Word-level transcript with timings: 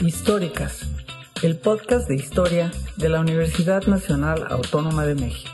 Históricas, 0.00 0.86
el 1.42 1.56
podcast 1.56 2.08
de 2.08 2.16
historia 2.16 2.70
de 2.96 3.08
la 3.08 3.20
Universidad 3.20 3.86
Nacional 3.86 4.46
Autónoma 4.50 5.06
de 5.06 5.14
México. 5.14 5.53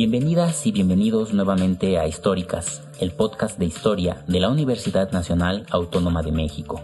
Bienvenidas 0.00 0.66
y 0.66 0.72
bienvenidos 0.72 1.34
nuevamente 1.34 1.98
a 1.98 2.08
Históricas, 2.08 2.80
el 3.00 3.10
podcast 3.10 3.58
de 3.58 3.66
historia 3.66 4.24
de 4.26 4.40
la 4.40 4.48
Universidad 4.48 5.12
Nacional 5.12 5.66
Autónoma 5.68 6.22
de 6.22 6.32
México. 6.32 6.80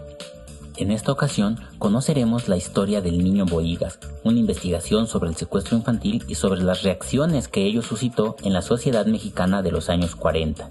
En 0.75 0.91
esta 0.91 1.13
ocasión 1.13 1.57
conoceremos 1.79 2.47
la 2.47 2.57
historia 2.57 3.01
del 3.01 3.17
niño 3.23 3.47
Boigas, 3.47 3.97
una 4.23 4.37
investigación 4.37 5.07
sobre 5.07 5.31
el 5.31 5.35
secuestro 5.35 5.75
infantil 5.75 6.25
y 6.27 6.35
sobre 6.35 6.61
las 6.61 6.83
reacciones 6.83 7.47
que 7.47 7.63
ello 7.63 7.81
suscitó 7.81 8.35
en 8.43 8.53
la 8.53 8.61
sociedad 8.61 9.07
mexicana 9.07 9.63
de 9.63 9.71
los 9.71 9.89
años 9.89 10.15
40. 10.15 10.69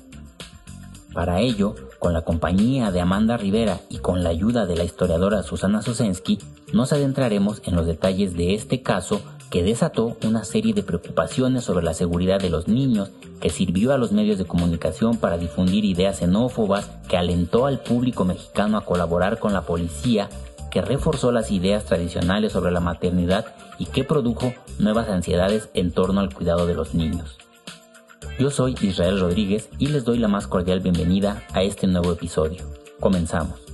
Para 1.12 1.40
ello, 1.40 1.74
con 1.98 2.12
la 2.12 2.22
compañía 2.22 2.92
de 2.92 3.00
Amanda 3.00 3.36
Rivera 3.36 3.80
y 3.88 3.98
con 3.98 4.22
la 4.22 4.30
ayuda 4.30 4.66
de 4.66 4.76
la 4.76 4.84
historiadora 4.84 5.42
Susana 5.42 5.82
Sosensky, 5.82 6.38
nos 6.72 6.92
adentraremos 6.92 7.60
en 7.64 7.74
los 7.74 7.86
detalles 7.86 8.34
de 8.34 8.54
este 8.54 8.82
caso 8.82 9.20
que 9.50 9.62
desató 9.62 10.16
una 10.24 10.44
serie 10.44 10.74
de 10.74 10.82
preocupaciones 10.82 11.64
sobre 11.64 11.84
la 11.84 11.94
seguridad 11.94 12.40
de 12.40 12.50
los 12.50 12.68
niños, 12.68 13.10
que 13.40 13.50
sirvió 13.50 13.92
a 13.92 13.98
los 13.98 14.12
medios 14.12 14.38
de 14.38 14.44
comunicación 14.44 15.16
para 15.16 15.38
difundir 15.38 15.84
ideas 15.84 16.18
xenófobas, 16.18 16.90
que 17.08 17.16
alentó 17.16 17.66
al 17.66 17.80
público 17.80 18.24
mexicano 18.24 18.76
a 18.78 18.84
colaborar 18.84 19.38
con 19.38 19.52
la 19.52 19.62
policía, 19.62 20.28
que 20.70 20.82
reforzó 20.82 21.32
las 21.32 21.50
ideas 21.50 21.84
tradicionales 21.84 22.52
sobre 22.52 22.72
la 22.72 22.80
maternidad 22.80 23.46
y 23.78 23.86
que 23.86 24.04
produjo 24.04 24.52
nuevas 24.78 25.08
ansiedades 25.08 25.68
en 25.74 25.92
torno 25.92 26.20
al 26.20 26.34
cuidado 26.34 26.66
de 26.66 26.74
los 26.74 26.94
niños. 26.94 27.38
Yo 28.38 28.50
soy 28.50 28.74
Israel 28.82 29.20
Rodríguez 29.20 29.70
y 29.78 29.86
les 29.86 30.04
doy 30.04 30.18
la 30.18 30.28
más 30.28 30.46
cordial 30.46 30.80
bienvenida 30.80 31.42
a 31.54 31.62
este 31.62 31.86
nuevo 31.86 32.12
episodio. 32.12 32.64
Comenzamos. 33.00 33.65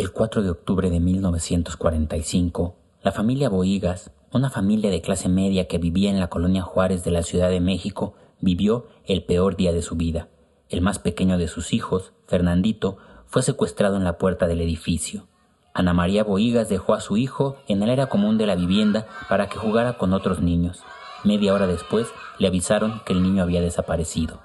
El 0.00 0.12
4 0.12 0.42
de 0.42 0.48
octubre 0.48 0.88
de 0.88 0.98
1945, 0.98 2.74
la 3.02 3.12
familia 3.12 3.50
Boigas, 3.50 4.10
una 4.32 4.48
familia 4.48 4.88
de 4.88 5.02
clase 5.02 5.28
media 5.28 5.68
que 5.68 5.76
vivía 5.76 6.08
en 6.08 6.18
la 6.18 6.28
colonia 6.28 6.62
Juárez 6.62 7.04
de 7.04 7.10
la 7.10 7.22
Ciudad 7.22 7.50
de 7.50 7.60
México, 7.60 8.14
vivió 8.40 8.86
el 9.04 9.22
peor 9.24 9.56
día 9.56 9.74
de 9.74 9.82
su 9.82 9.96
vida. 9.96 10.28
El 10.70 10.80
más 10.80 10.98
pequeño 10.98 11.36
de 11.36 11.48
sus 11.48 11.74
hijos, 11.74 12.14
Fernandito, 12.26 12.96
fue 13.26 13.42
secuestrado 13.42 13.98
en 13.98 14.04
la 14.04 14.16
puerta 14.16 14.46
del 14.46 14.62
edificio. 14.62 15.26
Ana 15.74 15.92
María 15.92 16.24
Boigas 16.24 16.70
dejó 16.70 16.94
a 16.94 17.02
su 17.02 17.18
hijo 17.18 17.58
en 17.68 17.82
el 17.82 17.90
área 17.90 18.06
común 18.06 18.38
de 18.38 18.46
la 18.46 18.56
vivienda 18.56 19.06
para 19.28 19.50
que 19.50 19.58
jugara 19.58 19.98
con 19.98 20.14
otros 20.14 20.40
niños. 20.40 20.82
Media 21.24 21.52
hora 21.52 21.66
después 21.66 22.08
le 22.38 22.48
avisaron 22.48 23.02
que 23.04 23.12
el 23.12 23.22
niño 23.22 23.42
había 23.42 23.60
desaparecido. 23.60 24.40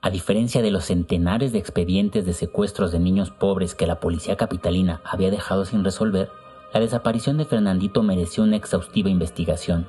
A 0.00 0.10
diferencia 0.10 0.62
de 0.62 0.70
los 0.70 0.84
centenares 0.84 1.52
de 1.52 1.58
expedientes 1.58 2.24
de 2.24 2.32
secuestros 2.32 2.92
de 2.92 3.00
niños 3.00 3.32
pobres 3.32 3.74
que 3.74 3.88
la 3.88 3.98
policía 3.98 4.36
capitalina 4.36 5.00
había 5.04 5.30
dejado 5.30 5.64
sin 5.64 5.82
resolver, 5.82 6.30
la 6.72 6.78
desaparición 6.78 7.36
de 7.36 7.44
Fernandito 7.44 8.04
mereció 8.04 8.44
una 8.44 8.54
exhaustiva 8.54 9.10
investigación. 9.10 9.88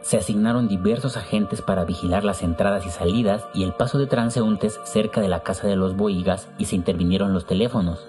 Se 0.00 0.16
asignaron 0.16 0.68
diversos 0.68 1.18
agentes 1.18 1.60
para 1.60 1.84
vigilar 1.84 2.24
las 2.24 2.42
entradas 2.42 2.86
y 2.86 2.90
salidas 2.90 3.44
y 3.52 3.64
el 3.64 3.74
paso 3.74 3.98
de 3.98 4.06
transeúntes 4.06 4.80
cerca 4.84 5.20
de 5.20 5.28
la 5.28 5.40
casa 5.40 5.66
de 5.66 5.76
los 5.76 5.96
Boigas 5.96 6.48
y 6.58 6.64
se 6.64 6.76
intervinieron 6.76 7.34
los 7.34 7.44
teléfonos. 7.44 8.06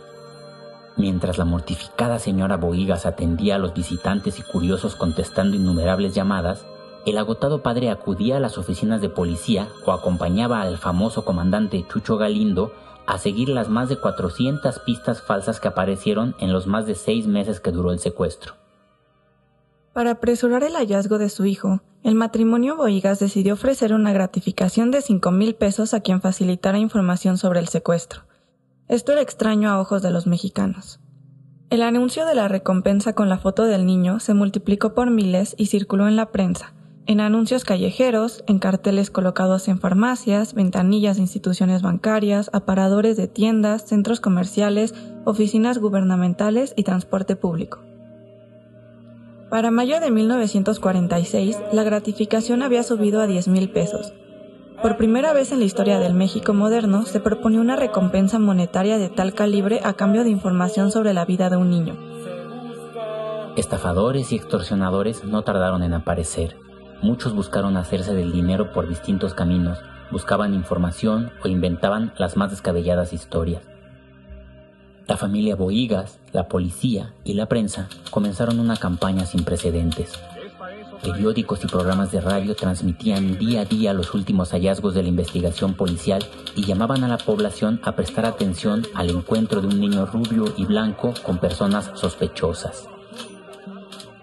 Mientras 0.96 1.38
la 1.38 1.46
mortificada 1.46 2.20
señora 2.20 2.56
Boigas 2.56 3.06
atendía 3.06 3.56
a 3.56 3.60
los 3.60 3.74
visitantes 3.74 4.40
y 4.40 4.44
curiosos 4.44 4.96
contestando 4.96 5.58
innumerables 5.58 6.16
llamadas, 6.16 6.66
el 7.08 7.18
agotado 7.18 7.64
padre 7.64 7.90
acudía 7.90 8.36
a 8.36 8.40
las 8.42 8.58
oficinas 8.58 9.00
de 9.00 9.08
policía 9.08 9.70
o 9.86 9.94
acompañaba 9.94 10.62
al 10.62 10.78
famoso 10.78 11.24
comandante 11.24 11.86
Chucho 11.88 12.18
Galindo 12.18 12.74
a 13.06 13.18
seguir 13.18 13.48
las 13.48 13.70
más 13.70 13.88
de 13.88 13.98
400 13.98 14.80
pistas 14.80 15.22
falsas 15.22 15.62
que 15.62 15.70
aparecieron 15.70 16.36
en 16.40 16.52
los 16.52 16.68
más 16.68 16.86
de 16.86 16.96
seis 16.96 17.26
meses 17.26 17.62
que 17.62 17.72
duró 17.72 17.94
el 17.94 18.00
secuestro. 18.00 18.56
Para 19.94 20.12
apresurar 20.12 20.64
el 20.64 20.74
hallazgo 20.76 21.18
de 21.18 21.30
su 21.30 21.46
hijo, 21.46 21.82
el 22.04 22.16
matrimonio 22.16 22.76
Boigas 22.76 23.20
decidió 23.20 23.54
ofrecer 23.54 23.94
una 23.94 24.12
gratificación 24.12 24.92
de 24.92 25.02
5 25.02 25.32
mil 25.32 25.56
pesos 25.56 25.94
a 25.94 26.02
quien 26.02 26.22
facilitara 26.22 26.78
información 26.78 27.38
sobre 27.38 27.62
el 27.62 27.70
secuestro. 27.70 28.24
Esto 28.90 29.14
era 29.14 29.22
extraño 29.22 29.70
a 29.70 29.80
ojos 29.80 30.02
de 30.02 30.12
los 30.12 30.28
mexicanos. 30.28 31.00
El 31.70 31.82
anuncio 31.82 32.26
de 32.26 32.36
la 32.36 32.50
recompensa 32.50 33.14
con 33.14 33.30
la 33.30 33.38
foto 33.38 33.64
del 33.64 33.86
niño 33.86 34.20
se 34.20 34.34
multiplicó 34.34 34.94
por 34.94 35.10
miles 35.10 35.56
y 35.58 35.68
circuló 35.68 36.08
en 36.08 36.16
la 36.16 36.32
prensa, 36.32 36.74
en 37.08 37.22
anuncios 37.22 37.64
callejeros, 37.64 38.44
en 38.48 38.60
carteles 38.60 39.10
colocados 39.10 39.70
en 39.70 39.80
farmacias, 39.80 40.54
ventanillas 40.54 41.16
de 41.16 41.24
instituciones 41.24 41.82
bancarias, 41.82 42.50
aparadores 42.52 43.16
de 43.16 43.28
tiendas, 43.28 43.86
centros 43.86 44.20
comerciales, 44.20 44.94
oficinas 45.24 45.78
gubernamentales 45.78 46.74
y 46.76 46.84
transporte 46.84 47.38
público. 47.38 47.80
Para 49.50 49.72
mayo 49.72 50.02
de 50.02 50.12
1946, 50.12 51.58
la 51.72 51.84
gratificación 51.84 52.62
había 52.62 52.84
subido 52.84 53.22
a 53.22 53.28
10 53.28 53.48
mil 53.48 53.70
pesos. 53.70 54.12
Por 54.82 54.98
primera 54.98 55.32
vez 55.32 55.54
en 55.54 55.60
la 55.60 55.66
historia 55.66 56.00
del 56.00 56.14
México 56.14 56.54
moderno, 56.54 57.06
se 57.06 57.22
propone 57.22 57.62
una 57.62 57.78
recompensa 57.78 58.38
monetaria 58.38 58.98
de 58.98 59.08
tal 59.08 59.34
calibre 59.34 59.80
a 59.86 59.94
cambio 59.94 60.26
de 60.26 60.30
información 60.30 60.92
sobre 60.92 61.14
la 61.14 61.24
vida 61.24 61.50
de 61.50 61.56
un 61.56 61.70
niño. 61.70 61.98
Estafadores 63.56 64.34
y 64.34 64.36
extorsionadores 64.36 65.24
no 65.24 65.44
tardaron 65.44 65.82
en 65.82 65.94
aparecer 65.94 66.67
Muchos 67.02 67.34
buscaron 67.34 67.78
hacerse 67.78 68.16
del 68.16 68.32
dinero 68.32 68.72
por 68.74 68.88
distintos 68.88 69.36
caminos, 69.36 69.78
buscaban 70.12 70.56
información 70.56 71.32
o 71.44 71.48
inventaban 71.48 72.12
las 72.18 72.36
más 72.38 72.50
descabelladas 72.50 73.14
historias. 73.14 73.62
La 75.08 75.16
familia 75.16 75.56
Boigas, 75.56 76.20
la 76.34 76.48
policía 76.48 77.14
y 77.24 77.36
la 77.36 77.46
prensa 77.46 77.88
comenzaron 78.10 78.60
una 78.60 78.78
campaña 78.78 79.26
sin 79.26 79.44
precedentes. 79.44 80.14
Periódicos 81.04 81.64
y 81.64 81.68
programas 81.68 82.12
de 82.12 82.20
radio 82.20 82.56
transmitían 82.56 83.38
día 83.38 83.62
a 83.62 83.66
día 83.66 83.94
los 83.94 84.16
últimos 84.16 84.50
hallazgos 84.50 84.96
de 84.96 85.04
la 85.04 85.10
investigación 85.10 85.76
policial 85.76 86.26
y 86.56 86.66
llamaban 86.66 87.04
a 87.04 87.08
la 87.08 87.20
población 87.20 87.80
a 87.84 87.96
prestar 87.96 88.26
atención 88.26 88.86
al 88.96 89.12
encuentro 89.12 89.62
de 89.62 89.68
un 89.68 89.80
niño 89.80 90.08
rubio 90.08 90.46
y 90.58 90.66
blanco 90.66 91.14
con 91.24 91.38
personas 91.38 91.92
sospechosas 91.94 92.90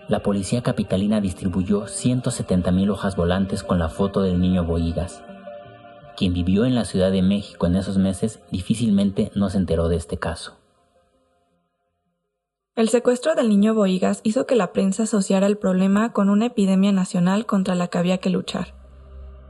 la 0.08 0.22
policía 0.22 0.62
capitalina 0.62 1.20
distribuyó 1.20 1.84
170.000 1.86 2.90
hojas 2.90 3.16
volantes 3.16 3.62
con 3.62 3.78
la 3.78 3.88
foto 3.88 4.20
del 4.20 4.40
niño 4.40 4.64
Boigas. 4.64 5.22
Quien 6.16 6.34
vivió 6.34 6.64
en 6.64 6.74
la 6.74 6.84
Ciudad 6.84 7.10
de 7.10 7.22
México 7.22 7.66
en 7.66 7.76
esos 7.76 7.96
meses 7.96 8.40
difícilmente 8.50 9.32
no 9.34 9.48
se 9.48 9.58
enteró 9.58 9.88
de 9.88 9.96
este 9.96 10.18
caso. 10.18 10.58
El 12.76 12.88
secuestro 12.88 13.34
del 13.34 13.48
niño 13.48 13.74
Boigas 13.74 14.20
hizo 14.24 14.46
que 14.46 14.56
la 14.56 14.72
prensa 14.72 15.04
asociara 15.04 15.46
el 15.46 15.56
problema 15.56 16.12
con 16.12 16.28
una 16.28 16.46
epidemia 16.46 16.92
nacional 16.92 17.46
contra 17.46 17.74
la 17.74 17.88
que 17.88 17.98
había 17.98 18.18
que 18.18 18.30
luchar. 18.30 18.74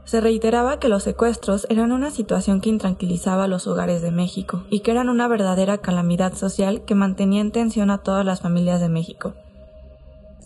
Se 0.05 0.21
reiteraba 0.21 0.79
que 0.79 0.87
los 0.87 1.03
secuestros 1.03 1.65
eran 1.69 1.91
una 1.91 2.11
situación 2.11 2.61
que 2.61 2.69
intranquilizaba 2.69 3.45
a 3.45 3.47
los 3.47 3.65
hogares 3.65 4.03
de 4.03 4.11
México 4.11 4.63
y 4.69 4.81
que 4.81 4.91
eran 4.91 5.09
una 5.09 5.27
verdadera 5.27 5.79
calamidad 5.79 6.33
social 6.35 6.85
que 6.85 6.93
mantenía 6.93 7.41
en 7.41 7.51
tensión 7.51 7.89
a 7.89 7.97
todas 7.97 8.23
las 8.23 8.41
familias 8.41 8.79
de 8.79 8.89
México 8.89 9.33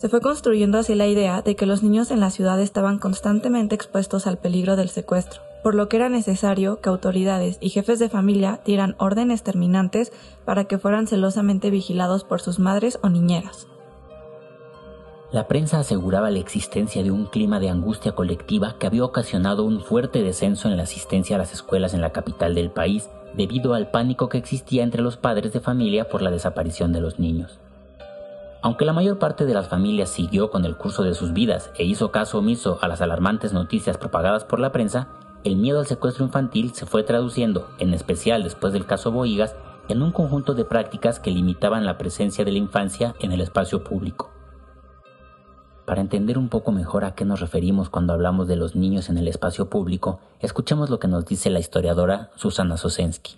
se 0.00 0.08
fue 0.08 0.22
construyendo 0.22 0.78
así 0.78 0.94
la 0.94 1.06
idea 1.06 1.42
de 1.42 1.56
que 1.56 1.66
los 1.66 1.82
niños 1.82 2.10
en 2.10 2.20
la 2.20 2.30
ciudad 2.30 2.58
estaban 2.58 2.98
constantemente 2.98 3.74
expuestos 3.74 4.26
al 4.26 4.38
peligro 4.38 4.74
del 4.74 4.88
secuestro, 4.88 5.42
por 5.62 5.74
lo 5.74 5.90
que 5.90 5.98
era 5.98 6.08
necesario 6.08 6.80
que 6.80 6.88
autoridades 6.88 7.58
y 7.60 7.68
jefes 7.68 7.98
de 7.98 8.08
familia 8.08 8.60
dieran 8.64 8.94
órdenes 8.96 9.42
terminantes 9.42 10.10
para 10.46 10.64
que 10.64 10.78
fueran 10.78 11.06
celosamente 11.06 11.68
vigilados 11.68 12.24
por 12.24 12.40
sus 12.40 12.58
madres 12.58 12.98
o 13.02 13.10
niñeras. 13.10 13.66
La 15.32 15.46
prensa 15.48 15.80
aseguraba 15.80 16.30
la 16.30 16.38
existencia 16.38 17.02
de 17.02 17.10
un 17.10 17.26
clima 17.26 17.60
de 17.60 17.68
angustia 17.68 18.12
colectiva 18.12 18.76
que 18.78 18.86
había 18.86 19.04
ocasionado 19.04 19.64
un 19.64 19.82
fuerte 19.82 20.22
descenso 20.22 20.70
en 20.70 20.78
la 20.78 20.84
asistencia 20.84 21.36
a 21.36 21.38
las 21.38 21.52
escuelas 21.52 21.92
en 21.92 22.00
la 22.00 22.10
capital 22.10 22.54
del 22.54 22.70
país 22.70 23.10
debido 23.34 23.74
al 23.74 23.90
pánico 23.90 24.30
que 24.30 24.38
existía 24.38 24.82
entre 24.82 25.02
los 25.02 25.18
padres 25.18 25.52
de 25.52 25.60
familia 25.60 26.08
por 26.08 26.22
la 26.22 26.30
desaparición 26.30 26.94
de 26.94 27.02
los 27.02 27.18
niños. 27.18 27.60
Aunque 28.62 28.84
la 28.84 28.92
mayor 28.92 29.18
parte 29.18 29.46
de 29.46 29.54
las 29.54 29.68
familias 29.68 30.10
siguió 30.10 30.50
con 30.50 30.66
el 30.66 30.76
curso 30.76 31.02
de 31.02 31.14
sus 31.14 31.32
vidas 31.32 31.70
e 31.76 31.84
hizo 31.84 32.10
caso 32.10 32.38
omiso 32.38 32.78
a 32.82 32.88
las 32.88 33.00
alarmantes 33.00 33.54
noticias 33.54 33.96
propagadas 33.96 34.44
por 34.44 34.60
la 34.60 34.70
prensa, 34.70 35.08
el 35.44 35.56
miedo 35.56 35.80
al 35.80 35.86
secuestro 35.86 36.26
infantil 36.26 36.74
se 36.74 36.84
fue 36.84 37.02
traduciendo, 37.02 37.68
en 37.78 37.94
especial 37.94 38.42
después 38.42 38.74
del 38.74 38.84
caso 38.84 39.12
Boigas, 39.12 39.56
en 39.88 40.02
un 40.02 40.12
conjunto 40.12 40.52
de 40.52 40.66
prácticas 40.66 41.18
que 41.18 41.30
limitaban 41.30 41.86
la 41.86 41.96
presencia 41.96 42.44
de 42.44 42.52
la 42.52 42.58
infancia 42.58 43.14
en 43.20 43.32
el 43.32 43.40
espacio 43.40 43.82
público. 43.82 44.30
Para 45.86 46.02
entender 46.02 46.36
un 46.36 46.50
poco 46.50 46.70
mejor 46.70 47.04
a 47.04 47.14
qué 47.14 47.24
nos 47.24 47.40
referimos 47.40 47.88
cuando 47.88 48.12
hablamos 48.12 48.46
de 48.46 48.56
los 48.56 48.76
niños 48.76 49.08
en 49.08 49.16
el 49.16 49.26
espacio 49.26 49.70
público, 49.70 50.20
escuchemos 50.38 50.90
lo 50.90 51.00
que 51.00 51.08
nos 51.08 51.24
dice 51.24 51.48
la 51.48 51.58
historiadora 51.58 52.30
Susana 52.36 52.76
Sosensky. 52.76 53.34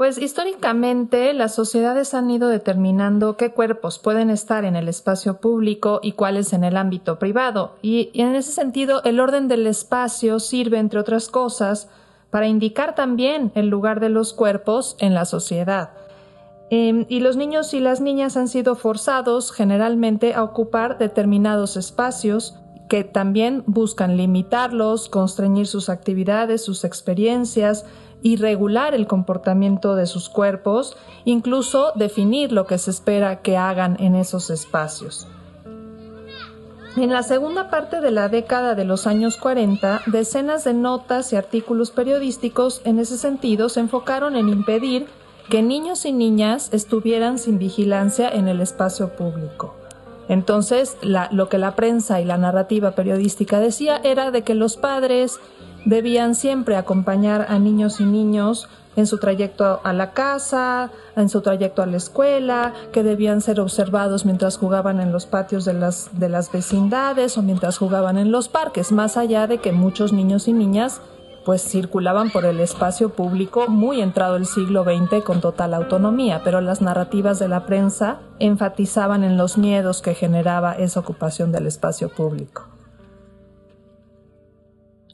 Pues 0.00 0.16
históricamente 0.16 1.34
las 1.34 1.54
sociedades 1.54 2.14
han 2.14 2.30
ido 2.30 2.48
determinando 2.48 3.36
qué 3.36 3.52
cuerpos 3.52 3.98
pueden 3.98 4.30
estar 4.30 4.64
en 4.64 4.74
el 4.74 4.88
espacio 4.88 5.42
público 5.42 6.00
y 6.02 6.12
cuáles 6.12 6.54
en 6.54 6.64
el 6.64 6.78
ámbito 6.78 7.18
privado. 7.18 7.74
Y, 7.82 8.10
en 8.14 8.34
ese 8.34 8.50
sentido, 8.52 9.02
el 9.04 9.20
orden 9.20 9.46
del 9.46 9.66
espacio 9.66 10.40
sirve, 10.40 10.78
entre 10.78 11.00
otras 11.00 11.28
cosas, 11.28 11.90
para 12.30 12.46
indicar 12.46 12.94
también 12.94 13.52
el 13.54 13.68
lugar 13.68 14.00
de 14.00 14.08
los 14.08 14.32
cuerpos 14.32 14.96
en 15.00 15.12
la 15.12 15.26
sociedad. 15.26 15.90
Em, 16.70 17.04
y 17.10 17.20
los 17.20 17.36
niños 17.36 17.74
y 17.74 17.80
las 17.80 18.00
niñas 18.00 18.38
han 18.38 18.48
sido 18.48 18.76
forzados 18.76 19.52
generalmente 19.52 20.32
a 20.32 20.44
ocupar 20.44 20.96
determinados 20.96 21.76
espacios 21.76 22.56
que 22.88 23.04
también 23.04 23.64
buscan 23.66 24.16
limitarlos, 24.16 25.10
constreñir 25.10 25.66
sus 25.66 25.90
actividades, 25.90 26.64
sus 26.64 26.84
experiencias 26.84 27.84
y 28.22 28.36
regular 28.36 28.94
el 28.94 29.06
comportamiento 29.06 29.94
de 29.94 30.06
sus 30.06 30.28
cuerpos, 30.28 30.96
incluso 31.24 31.92
definir 31.94 32.52
lo 32.52 32.66
que 32.66 32.78
se 32.78 32.90
espera 32.90 33.40
que 33.42 33.56
hagan 33.56 33.96
en 34.00 34.14
esos 34.14 34.50
espacios. 34.50 35.26
En 36.96 37.10
la 37.10 37.22
segunda 37.22 37.70
parte 37.70 38.00
de 38.00 38.10
la 38.10 38.28
década 38.28 38.74
de 38.74 38.84
los 38.84 39.06
años 39.06 39.36
40, 39.36 40.02
decenas 40.06 40.64
de 40.64 40.74
notas 40.74 41.32
y 41.32 41.36
artículos 41.36 41.92
periodísticos 41.92 42.82
en 42.84 42.98
ese 42.98 43.16
sentido 43.16 43.68
se 43.68 43.80
enfocaron 43.80 44.34
en 44.34 44.48
impedir 44.48 45.06
que 45.48 45.62
niños 45.62 46.04
y 46.04 46.12
niñas 46.12 46.68
estuvieran 46.72 47.38
sin 47.38 47.58
vigilancia 47.58 48.28
en 48.28 48.48
el 48.48 48.60
espacio 48.60 49.16
público. 49.16 49.74
Entonces, 50.28 50.96
lo 51.02 51.48
que 51.48 51.58
la 51.58 51.74
prensa 51.74 52.20
y 52.20 52.24
la 52.24 52.38
narrativa 52.38 52.92
periodística 52.92 53.58
decía 53.58 54.00
era 54.04 54.30
de 54.30 54.42
que 54.42 54.54
los 54.54 54.76
padres 54.76 55.40
debían 55.84 56.34
siempre 56.34 56.76
acompañar 56.76 57.46
a 57.48 57.58
niños 57.58 58.00
y 58.00 58.04
niños 58.04 58.68
en 58.96 59.06
su 59.06 59.18
trayecto 59.18 59.80
a 59.84 59.92
la 59.92 60.12
casa, 60.12 60.90
en 61.16 61.28
su 61.28 61.40
trayecto 61.40 61.82
a 61.82 61.86
la 61.86 61.96
escuela, 61.96 62.74
que 62.92 63.02
debían 63.02 63.40
ser 63.40 63.60
observados 63.60 64.24
mientras 64.26 64.56
jugaban 64.56 65.00
en 65.00 65.12
los 65.12 65.26
patios 65.26 65.64
de 65.64 65.74
las, 65.74 66.10
de 66.18 66.28
las 66.28 66.50
vecindades 66.50 67.38
o 67.38 67.42
mientras 67.42 67.78
jugaban 67.78 68.18
en 68.18 68.32
los 68.32 68.48
parques, 68.48 68.92
más 68.92 69.16
allá 69.16 69.46
de 69.46 69.58
que 69.58 69.72
muchos 69.72 70.12
niños 70.12 70.48
y 70.48 70.52
niñas 70.52 71.00
pues 71.44 71.62
circulaban 71.62 72.30
por 72.30 72.44
el 72.44 72.60
espacio 72.60 73.10
público 73.10 73.66
muy 73.68 74.02
entrado 74.02 74.36
el 74.36 74.44
siglo 74.44 74.84
XX 74.84 75.24
con 75.24 75.40
total 75.40 75.72
autonomía, 75.72 76.42
pero 76.44 76.60
las 76.60 76.82
narrativas 76.82 77.38
de 77.38 77.48
la 77.48 77.64
prensa 77.64 78.20
enfatizaban 78.38 79.24
en 79.24 79.38
los 79.38 79.56
miedos 79.56 80.02
que 80.02 80.14
generaba 80.14 80.74
esa 80.74 81.00
ocupación 81.00 81.50
del 81.50 81.66
espacio 81.66 82.10
público. 82.10 82.68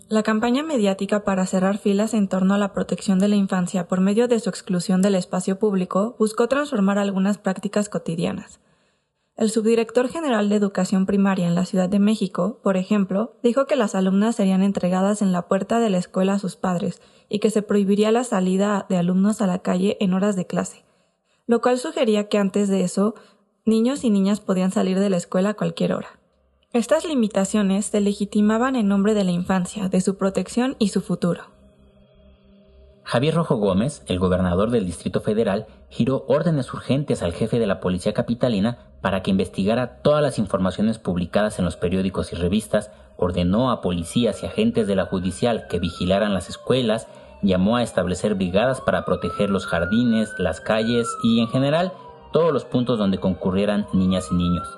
La 0.08 0.22
campaña 0.22 0.62
mediática 0.62 1.24
para 1.24 1.46
cerrar 1.46 1.78
filas 1.78 2.14
en 2.14 2.28
torno 2.28 2.54
a 2.54 2.58
la 2.58 2.72
protección 2.72 3.18
de 3.18 3.26
la 3.26 3.34
infancia 3.34 3.88
por 3.88 4.00
medio 4.00 4.28
de 4.28 4.38
su 4.38 4.48
exclusión 4.48 5.02
del 5.02 5.16
espacio 5.16 5.58
público 5.58 6.14
buscó 6.16 6.46
transformar 6.46 6.96
algunas 6.96 7.38
prácticas 7.38 7.88
cotidianas. 7.88 8.60
El 9.36 9.50
subdirector 9.50 10.08
general 10.08 10.48
de 10.48 10.54
Educación 10.54 11.06
Primaria 11.06 11.48
en 11.48 11.56
la 11.56 11.64
Ciudad 11.64 11.88
de 11.88 11.98
México, 11.98 12.60
por 12.62 12.76
ejemplo, 12.76 13.34
dijo 13.42 13.66
que 13.66 13.74
las 13.74 13.96
alumnas 13.96 14.36
serían 14.36 14.62
entregadas 14.62 15.22
en 15.22 15.32
la 15.32 15.48
puerta 15.48 15.80
de 15.80 15.90
la 15.90 15.98
escuela 15.98 16.34
a 16.34 16.38
sus 16.38 16.54
padres 16.54 17.02
y 17.28 17.40
que 17.40 17.50
se 17.50 17.62
prohibiría 17.62 18.12
la 18.12 18.22
salida 18.22 18.86
de 18.88 18.98
alumnos 18.98 19.42
a 19.42 19.48
la 19.48 19.58
calle 19.58 19.96
en 19.98 20.14
horas 20.14 20.36
de 20.36 20.46
clase, 20.46 20.84
lo 21.48 21.60
cual 21.60 21.78
sugería 21.78 22.28
que 22.28 22.38
antes 22.38 22.68
de 22.68 22.82
eso, 22.82 23.16
niños 23.64 24.04
y 24.04 24.10
niñas 24.10 24.38
podían 24.38 24.70
salir 24.70 25.00
de 25.00 25.10
la 25.10 25.16
escuela 25.16 25.50
a 25.50 25.54
cualquier 25.54 25.94
hora. 25.94 26.20
Estas 26.76 27.06
limitaciones 27.06 27.86
se 27.86 28.02
legitimaban 28.02 28.76
en 28.76 28.86
nombre 28.86 29.14
de 29.14 29.24
la 29.24 29.30
infancia, 29.30 29.88
de 29.88 30.02
su 30.02 30.18
protección 30.18 30.76
y 30.78 30.88
su 30.88 31.00
futuro. 31.00 31.44
Javier 33.02 33.34
Rojo 33.34 33.56
Gómez, 33.56 34.02
el 34.08 34.18
gobernador 34.18 34.70
del 34.70 34.84
Distrito 34.84 35.22
Federal, 35.22 35.68
giró 35.88 36.26
órdenes 36.28 36.74
urgentes 36.74 37.22
al 37.22 37.32
jefe 37.32 37.58
de 37.58 37.66
la 37.66 37.80
Policía 37.80 38.12
Capitalina 38.12 38.76
para 39.00 39.22
que 39.22 39.30
investigara 39.30 40.02
todas 40.02 40.20
las 40.20 40.38
informaciones 40.38 40.98
publicadas 40.98 41.58
en 41.58 41.64
los 41.64 41.78
periódicos 41.78 42.34
y 42.34 42.36
revistas, 42.36 42.90
ordenó 43.16 43.70
a 43.70 43.80
policías 43.80 44.42
y 44.42 44.46
agentes 44.46 44.86
de 44.86 44.96
la 44.96 45.06
judicial 45.06 45.68
que 45.70 45.78
vigilaran 45.78 46.34
las 46.34 46.50
escuelas, 46.50 47.08
llamó 47.40 47.78
a 47.78 47.82
establecer 47.82 48.34
brigadas 48.34 48.82
para 48.82 49.06
proteger 49.06 49.48
los 49.48 49.64
jardines, 49.64 50.28
las 50.36 50.60
calles 50.60 51.08
y, 51.22 51.40
en 51.40 51.48
general, 51.48 51.94
todos 52.34 52.52
los 52.52 52.66
puntos 52.66 52.98
donde 52.98 53.16
concurrieran 53.16 53.86
niñas 53.94 54.28
y 54.30 54.34
niños. 54.34 54.68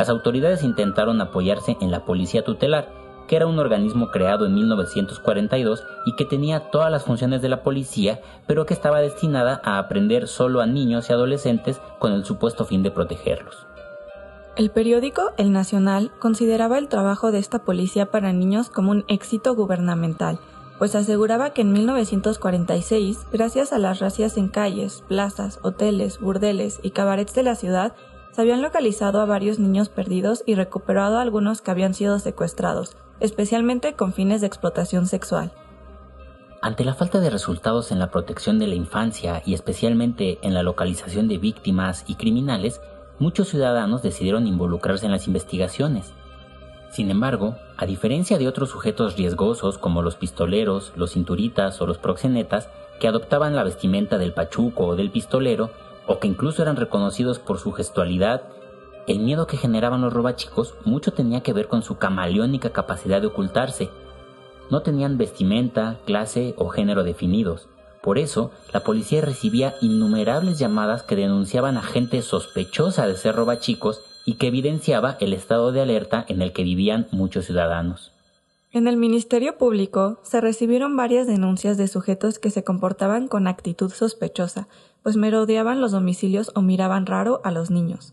Las 0.00 0.08
autoridades 0.08 0.62
intentaron 0.62 1.20
apoyarse 1.20 1.76
en 1.82 1.90
la 1.90 2.06
policía 2.06 2.42
tutelar, 2.42 2.88
que 3.28 3.36
era 3.36 3.46
un 3.46 3.58
organismo 3.58 4.08
creado 4.08 4.46
en 4.46 4.54
1942 4.54 5.84
y 6.06 6.16
que 6.16 6.24
tenía 6.24 6.70
todas 6.70 6.90
las 6.90 7.04
funciones 7.04 7.42
de 7.42 7.50
la 7.50 7.62
policía, 7.62 8.22
pero 8.46 8.64
que 8.64 8.72
estaba 8.72 9.02
destinada 9.02 9.60
a 9.62 9.76
aprender 9.76 10.26
solo 10.26 10.62
a 10.62 10.66
niños 10.66 11.10
y 11.10 11.12
adolescentes 11.12 11.82
con 11.98 12.14
el 12.14 12.24
supuesto 12.24 12.64
fin 12.64 12.82
de 12.82 12.90
protegerlos. 12.90 13.66
El 14.56 14.70
periódico 14.70 15.32
El 15.36 15.52
Nacional 15.52 16.10
consideraba 16.18 16.78
el 16.78 16.88
trabajo 16.88 17.30
de 17.30 17.38
esta 17.38 17.58
policía 17.58 18.06
para 18.06 18.32
niños 18.32 18.70
como 18.70 18.92
un 18.92 19.04
éxito 19.06 19.54
gubernamental, 19.54 20.40
pues 20.78 20.94
aseguraba 20.94 21.50
que 21.50 21.60
en 21.60 21.74
1946, 21.74 23.26
gracias 23.30 23.74
a 23.74 23.78
las 23.78 23.98
racias 23.98 24.38
en 24.38 24.48
calles, 24.48 25.04
plazas, 25.08 25.58
hoteles, 25.60 26.20
burdeles 26.20 26.80
y 26.82 26.92
cabarets 26.92 27.34
de 27.34 27.42
la 27.42 27.54
ciudad, 27.54 27.92
se 28.32 28.40
habían 28.40 28.62
localizado 28.62 29.20
a 29.20 29.26
varios 29.26 29.58
niños 29.58 29.88
perdidos 29.88 30.42
y 30.46 30.54
recuperado 30.54 31.18
a 31.18 31.22
algunos 31.22 31.62
que 31.62 31.70
habían 31.70 31.94
sido 31.94 32.18
secuestrados, 32.18 32.96
especialmente 33.20 33.94
con 33.94 34.12
fines 34.12 34.40
de 34.40 34.46
explotación 34.46 35.06
sexual. 35.06 35.52
Ante 36.62 36.84
la 36.84 36.94
falta 36.94 37.20
de 37.20 37.30
resultados 37.30 37.90
en 37.90 37.98
la 37.98 38.10
protección 38.10 38.58
de 38.58 38.66
la 38.66 38.74
infancia 38.74 39.42
y 39.46 39.54
especialmente 39.54 40.38
en 40.42 40.52
la 40.52 40.62
localización 40.62 41.26
de 41.26 41.38
víctimas 41.38 42.04
y 42.06 42.16
criminales, 42.16 42.80
muchos 43.18 43.48
ciudadanos 43.48 44.02
decidieron 44.02 44.46
involucrarse 44.46 45.06
en 45.06 45.12
las 45.12 45.26
investigaciones. 45.26 46.12
Sin 46.90 47.10
embargo, 47.10 47.56
a 47.76 47.86
diferencia 47.86 48.36
de 48.36 48.48
otros 48.48 48.68
sujetos 48.68 49.16
riesgosos 49.16 49.78
como 49.78 50.02
los 50.02 50.16
pistoleros, 50.16 50.92
los 50.96 51.12
cinturitas 51.12 51.80
o 51.80 51.86
los 51.86 51.98
proxenetas, 51.98 52.68
que 52.98 53.08
adoptaban 53.08 53.56
la 53.56 53.64
vestimenta 53.64 54.18
del 54.18 54.34
pachuco 54.34 54.86
o 54.86 54.96
del 54.96 55.10
pistolero, 55.10 55.70
o 56.10 56.18
que 56.18 56.26
incluso 56.26 56.60
eran 56.60 56.74
reconocidos 56.74 57.38
por 57.38 57.60
su 57.60 57.70
gestualidad 57.70 58.42
el 59.06 59.20
miedo 59.20 59.46
que 59.46 59.56
generaban 59.56 60.00
los 60.00 60.12
robachicos 60.12 60.74
mucho 60.84 61.12
tenía 61.12 61.40
que 61.42 61.52
ver 61.52 61.68
con 61.68 61.82
su 61.82 61.98
camaleónica 61.98 62.70
capacidad 62.70 63.20
de 63.20 63.28
ocultarse. 63.28 63.90
No 64.70 64.82
tenían 64.82 65.18
vestimenta, 65.18 65.98
clase 66.04 66.54
o 66.58 66.68
género 66.68 67.02
definidos. 67.02 67.68
Por 68.02 68.18
eso, 68.18 68.50
la 68.72 68.80
policía 68.80 69.20
recibía 69.20 69.74
innumerables 69.80 70.58
llamadas 70.58 71.02
que 71.02 71.16
denunciaban 71.16 71.76
a 71.76 71.82
gente 71.82 72.22
sospechosa 72.22 73.06
de 73.06 73.16
ser 73.16 73.36
robachicos 73.36 74.00
y 74.24 74.34
que 74.34 74.48
evidenciaba 74.48 75.16
el 75.20 75.32
estado 75.32 75.72
de 75.72 75.82
alerta 75.82 76.24
en 76.28 76.42
el 76.42 76.52
que 76.52 76.62
vivían 76.62 77.08
muchos 77.10 77.46
ciudadanos. 77.46 78.12
En 78.72 78.86
el 78.86 78.96
Ministerio 78.96 79.58
Público 79.58 80.20
se 80.22 80.40
recibieron 80.40 80.96
varias 80.96 81.26
denuncias 81.26 81.76
de 81.76 81.88
sujetos 81.88 82.38
que 82.38 82.50
se 82.50 82.62
comportaban 82.62 83.26
con 83.26 83.48
actitud 83.48 83.90
sospechosa, 83.90 84.68
pues 85.02 85.16
merodeaban 85.16 85.80
los 85.80 85.90
domicilios 85.90 86.52
o 86.54 86.62
miraban 86.62 87.06
raro 87.06 87.40
a 87.42 87.50
los 87.50 87.72
niños. 87.72 88.12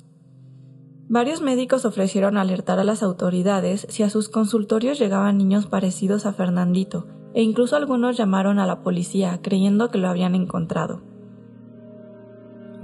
Varios 1.09 1.41
médicos 1.41 1.85
ofrecieron 1.85 2.37
alertar 2.37 2.79
a 2.79 2.83
las 2.83 3.03
autoridades 3.03 3.85
si 3.89 4.01
a 4.01 4.09
sus 4.09 4.29
consultorios 4.29 4.97
llegaban 4.97 5.37
niños 5.37 5.67
parecidos 5.67 6.25
a 6.25 6.33
Fernandito, 6.33 7.05
e 7.35 7.43
incluso 7.43 7.75
algunos 7.75 8.17
llamaron 8.17 8.57
a 8.57 8.65
la 8.65 8.81
policía 8.81 9.39
creyendo 9.43 9.91
que 9.91 9.99
lo 9.99 10.09
habían 10.09 10.33
encontrado. 10.33 11.16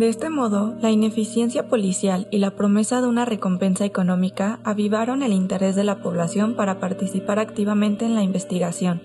De 0.03 0.09
este 0.09 0.29
modo, 0.29 0.75
la 0.81 0.91
ineficiencia 0.91 1.69
policial 1.69 2.27
y 2.29 2.39
la 2.39 2.51
promesa 2.51 2.99
de 2.99 3.07
una 3.07 3.23
recompensa 3.23 3.85
económica 3.85 4.59
avivaron 4.65 5.23
el 5.23 5.31
interés 5.31 5.77
de 5.77 5.85
la 5.85 6.01
población 6.01 6.55
para 6.55 6.81
participar 6.81 7.39
activamente 7.39 8.03
en 8.03 8.13
la 8.13 8.21
investigación. 8.21 9.01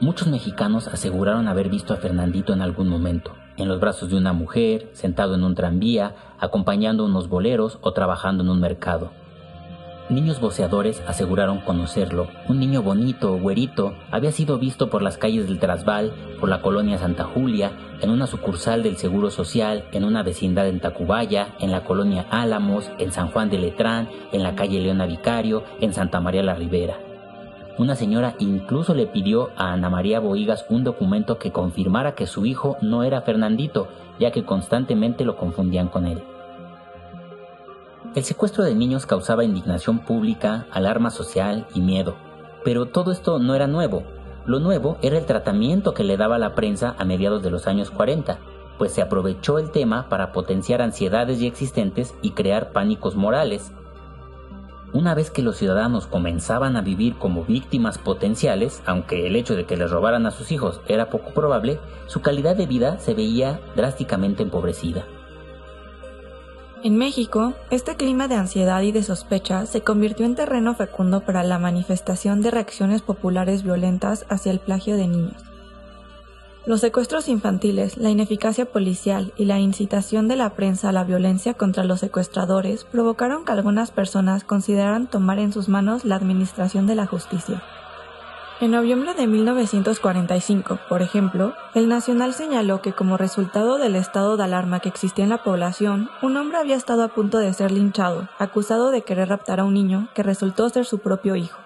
Muchos 0.00 0.28
mexicanos 0.28 0.88
aseguraron 0.88 1.48
haber 1.48 1.68
visto 1.68 1.92
a 1.92 1.98
Fernandito 1.98 2.54
en 2.54 2.62
algún 2.62 2.88
momento, 2.88 3.34
en 3.58 3.68
los 3.68 3.78
brazos 3.78 4.08
de 4.08 4.16
una 4.16 4.32
mujer, 4.32 4.88
sentado 4.94 5.34
en 5.34 5.44
un 5.44 5.54
tranvía, 5.54 6.14
acompañando 6.38 7.04
unos 7.04 7.28
boleros 7.28 7.78
o 7.82 7.92
trabajando 7.92 8.42
en 8.42 8.48
un 8.48 8.58
mercado. 8.58 9.10
Niños 10.10 10.40
voceadores 10.40 11.00
aseguraron 11.06 11.60
conocerlo. 11.60 12.26
Un 12.48 12.58
niño 12.58 12.82
bonito, 12.82 13.38
güerito, 13.38 13.94
había 14.10 14.32
sido 14.32 14.58
visto 14.58 14.90
por 14.90 15.02
las 15.02 15.16
calles 15.16 15.46
del 15.46 15.60
Trasval, 15.60 16.12
por 16.40 16.48
la 16.48 16.60
colonia 16.60 16.98
Santa 16.98 17.22
Julia, 17.22 17.70
en 18.00 18.10
una 18.10 18.26
sucursal 18.26 18.82
del 18.82 18.96
Seguro 18.96 19.30
Social, 19.30 19.84
en 19.92 20.02
una 20.02 20.24
vecindad 20.24 20.66
en 20.66 20.80
Tacubaya, 20.80 21.54
en 21.60 21.70
la 21.70 21.84
colonia 21.84 22.26
Álamos, 22.28 22.90
en 22.98 23.12
San 23.12 23.28
Juan 23.28 23.50
de 23.50 23.60
Letrán, 23.60 24.08
en 24.32 24.42
la 24.42 24.56
calle 24.56 24.80
Leona 24.80 25.06
Vicario, 25.06 25.62
en 25.80 25.94
Santa 25.94 26.20
María 26.20 26.42
la 26.42 26.56
Ribera. 26.56 26.98
Una 27.78 27.94
señora 27.94 28.34
incluso 28.40 28.94
le 28.94 29.06
pidió 29.06 29.50
a 29.56 29.74
Ana 29.74 29.90
María 29.90 30.18
Boigas 30.18 30.66
un 30.68 30.82
documento 30.82 31.38
que 31.38 31.52
confirmara 31.52 32.16
que 32.16 32.26
su 32.26 32.46
hijo 32.46 32.76
no 32.82 33.04
era 33.04 33.22
Fernandito, 33.22 33.86
ya 34.18 34.32
que 34.32 34.44
constantemente 34.44 35.24
lo 35.24 35.36
confundían 35.36 35.86
con 35.86 36.06
él. 36.06 36.20
El 38.12 38.24
secuestro 38.24 38.64
de 38.64 38.74
niños 38.74 39.06
causaba 39.06 39.44
indignación 39.44 40.00
pública, 40.00 40.66
alarma 40.72 41.10
social 41.10 41.68
y 41.76 41.80
miedo. 41.80 42.16
Pero 42.64 42.86
todo 42.86 43.12
esto 43.12 43.38
no 43.38 43.54
era 43.54 43.68
nuevo. 43.68 44.02
Lo 44.46 44.58
nuevo 44.58 44.98
era 45.00 45.16
el 45.16 45.26
tratamiento 45.26 45.94
que 45.94 46.02
le 46.02 46.16
daba 46.16 46.36
la 46.36 46.56
prensa 46.56 46.96
a 46.98 47.04
mediados 47.04 47.40
de 47.40 47.50
los 47.50 47.68
años 47.68 47.92
40, 47.92 48.40
pues 48.78 48.92
se 48.92 49.00
aprovechó 49.00 49.60
el 49.60 49.70
tema 49.70 50.08
para 50.08 50.32
potenciar 50.32 50.82
ansiedades 50.82 51.38
ya 51.38 51.46
existentes 51.46 52.12
y 52.20 52.32
crear 52.32 52.72
pánicos 52.72 53.14
morales. 53.14 53.70
Una 54.92 55.14
vez 55.14 55.30
que 55.30 55.42
los 55.42 55.56
ciudadanos 55.56 56.08
comenzaban 56.08 56.76
a 56.76 56.80
vivir 56.80 57.14
como 57.14 57.44
víctimas 57.44 57.98
potenciales, 57.98 58.82
aunque 58.86 59.28
el 59.28 59.36
hecho 59.36 59.54
de 59.54 59.66
que 59.66 59.76
les 59.76 59.88
robaran 59.88 60.26
a 60.26 60.32
sus 60.32 60.50
hijos 60.50 60.80
era 60.88 61.10
poco 61.10 61.30
probable, 61.30 61.78
su 62.06 62.22
calidad 62.22 62.56
de 62.56 62.66
vida 62.66 62.98
se 62.98 63.14
veía 63.14 63.60
drásticamente 63.76 64.42
empobrecida. 64.42 65.04
En 66.82 66.96
México, 66.96 67.52
este 67.70 67.96
clima 67.96 68.26
de 68.26 68.36
ansiedad 68.36 68.80
y 68.80 68.90
de 68.90 69.02
sospecha 69.02 69.66
se 69.66 69.82
convirtió 69.82 70.24
en 70.24 70.34
terreno 70.34 70.74
fecundo 70.74 71.20
para 71.20 71.42
la 71.42 71.58
manifestación 71.58 72.40
de 72.40 72.50
reacciones 72.50 73.02
populares 73.02 73.62
violentas 73.62 74.24
hacia 74.30 74.50
el 74.50 74.60
plagio 74.60 74.96
de 74.96 75.06
niños. 75.06 75.44
Los 76.64 76.80
secuestros 76.80 77.28
infantiles, 77.28 77.98
la 77.98 78.08
ineficacia 78.08 78.64
policial 78.64 79.34
y 79.36 79.44
la 79.44 79.58
incitación 79.58 80.26
de 80.26 80.36
la 80.36 80.54
prensa 80.54 80.88
a 80.88 80.92
la 80.92 81.04
violencia 81.04 81.52
contra 81.52 81.84
los 81.84 82.00
secuestradores 82.00 82.84
provocaron 82.84 83.44
que 83.44 83.52
algunas 83.52 83.90
personas 83.90 84.44
consideraran 84.44 85.06
tomar 85.06 85.38
en 85.38 85.52
sus 85.52 85.68
manos 85.68 86.06
la 86.06 86.16
administración 86.16 86.86
de 86.86 86.94
la 86.94 87.06
justicia. 87.06 87.62
En 88.60 88.72
noviembre 88.72 89.14
de 89.14 89.26
1945, 89.26 90.80
por 90.90 91.00
ejemplo, 91.00 91.54
el 91.74 91.88
Nacional 91.88 92.34
señaló 92.34 92.82
que 92.82 92.92
como 92.92 93.16
resultado 93.16 93.78
del 93.78 93.96
estado 93.96 94.36
de 94.36 94.44
alarma 94.44 94.80
que 94.80 94.90
existía 94.90 95.24
en 95.24 95.30
la 95.30 95.42
población, 95.42 96.10
un 96.20 96.36
hombre 96.36 96.58
había 96.58 96.76
estado 96.76 97.02
a 97.02 97.08
punto 97.08 97.38
de 97.38 97.54
ser 97.54 97.70
linchado, 97.70 98.28
acusado 98.38 98.90
de 98.90 99.00
querer 99.00 99.30
raptar 99.30 99.60
a 99.60 99.64
un 99.64 99.72
niño 99.72 100.10
que 100.14 100.22
resultó 100.22 100.68
ser 100.68 100.84
su 100.84 100.98
propio 100.98 101.36
hijo. 101.36 101.58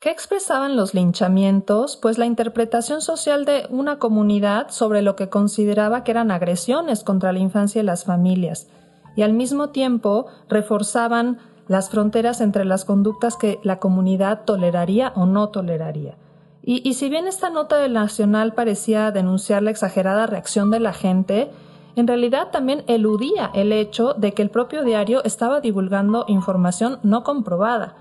¿Qué 0.00 0.08
expresaban 0.08 0.74
los 0.74 0.94
linchamientos? 0.94 1.98
Pues 1.98 2.16
la 2.16 2.24
interpretación 2.24 3.02
social 3.02 3.44
de 3.44 3.66
una 3.68 3.98
comunidad 3.98 4.70
sobre 4.70 5.02
lo 5.02 5.16
que 5.16 5.28
consideraba 5.28 6.02
que 6.02 6.12
eran 6.12 6.30
agresiones 6.30 7.04
contra 7.04 7.34
la 7.34 7.40
infancia 7.40 7.82
y 7.82 7.84
las 7.84 8.04
familias, 8.04 8.68
y 9.16 9.22
al 9.22 9.34
mismo 9.34 9.68
tiempo 9.68 10.28
reforzaban 10.48 11.38
las 11.68 11.90
fronteras 11.90 12.40
entre 12.40 12.64
las 12.64 12.84
conductas 12.84 13.36
que 13.36 13.60
la 13.62 13.78
comunidad 13.78 14.44
toleraría 14.44 15.12
o 15.14 15.26
no 15.26 15.50
toleraría. 15.50 16.16
Y, 16.70 16.92
si 16.94 17.08
bien 17.08 17.26
esta 17.26 17.48
nota 17.48 17.78
del 17.78 17.94
Nacional 17.94 18.52
parecía 18.52 19.10
denunciar 19.10 19.62
la 19.62 19.70
exagerada 19.70 20.26
reacción 20.26 20.70
de 20.70 20.80
la 20.80 20.92
gente, 20.92 21.50
en 21.96 22.06
realidad 22.06 22.48
también 22.50 22.84
eludía 22.88 23.50
el 23.54 23.72
hecho 23.72 24.12
de 24.12 24.32
que 24.32 24.42
el 24.42 24.50
propio 24.50 24.84
diario 24.84 25.24
estaba 25.24 25.60
divulgando 25.60 26.26
información 26.28 26.98
no 27.02 27.22
comprobada. 27.22 27.96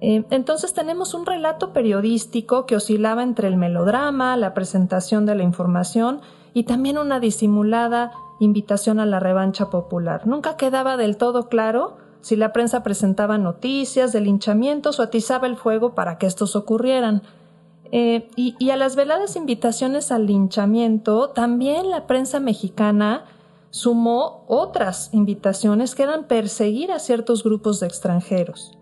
Eh, 0.00 0.24
entonces 0.30 0.72
tenemos 0.72 1.14
un 1.14 1.26
relato 1.26 1.72
periodístico 1.72 2.64
que 2.64 2.76
oscilaba 2.76 3.24
entre 3.24 3.48
el 3.48 3.56
melodrama, 3.56 4.36
la 4.36 4.54
presentación 4.54 5.26
de 5.26 5.34
la 5.34 5.42
información 5.42 6.20
y 6.54 6.62
también 6.62 6.98
una 6.98 7.18
disimulada 7.18 8.12
invitación 8.38 9.00
a 9.00 9.06
la 9.06 9.18
revancha 9.18 9.68
popular. 9.68 10.26
Nunca 10.26 10.56
quedaba 10.56 10.96
del 10.96 11.16
todo 11.16 11.48
claro 11.48 11.96
si 12.20 12.36
la 12.36 12.52
prensa 12.52 12.82
presentaba 12.82 13.38
noticias 13.38 14.12
de 14.12 14.20
linchamientos 14.20 14.98
o 14.98 15.02
atizaba 15.02 15.46
el 15.46 15.56
fuego 15.56 15.94
para 15.94 16.18
que 16.18 16.26
estos 16.26 16.56
ocurrieran. 16.56 17.22
Eh, 17.92 18.28
y, 18.36 18.56
y 18.58 18.70
a 18.70 18.76
las 18.76 18.96
veladas 18.96 19.36
invitaciones 19.36 20.10
al 20.10 20.26
linchamiento, 20.26 21.30
también 21.30 21.90
la 21.90 22.06
prensa 22.06 22.40
mexicana 22.40 23.24
sumó 23.70 24.44
otras 24.48 25.10
invitaciones 25.12 25.94
que 25.94 26.02
eran 26.02 26.26
perseguir 26.26 26.92
a 26.92 26.98
ciertos 26.98 27.44
grupos 27.44 27.80
de 27.80 27.86
extranjeros. 27.86 28.76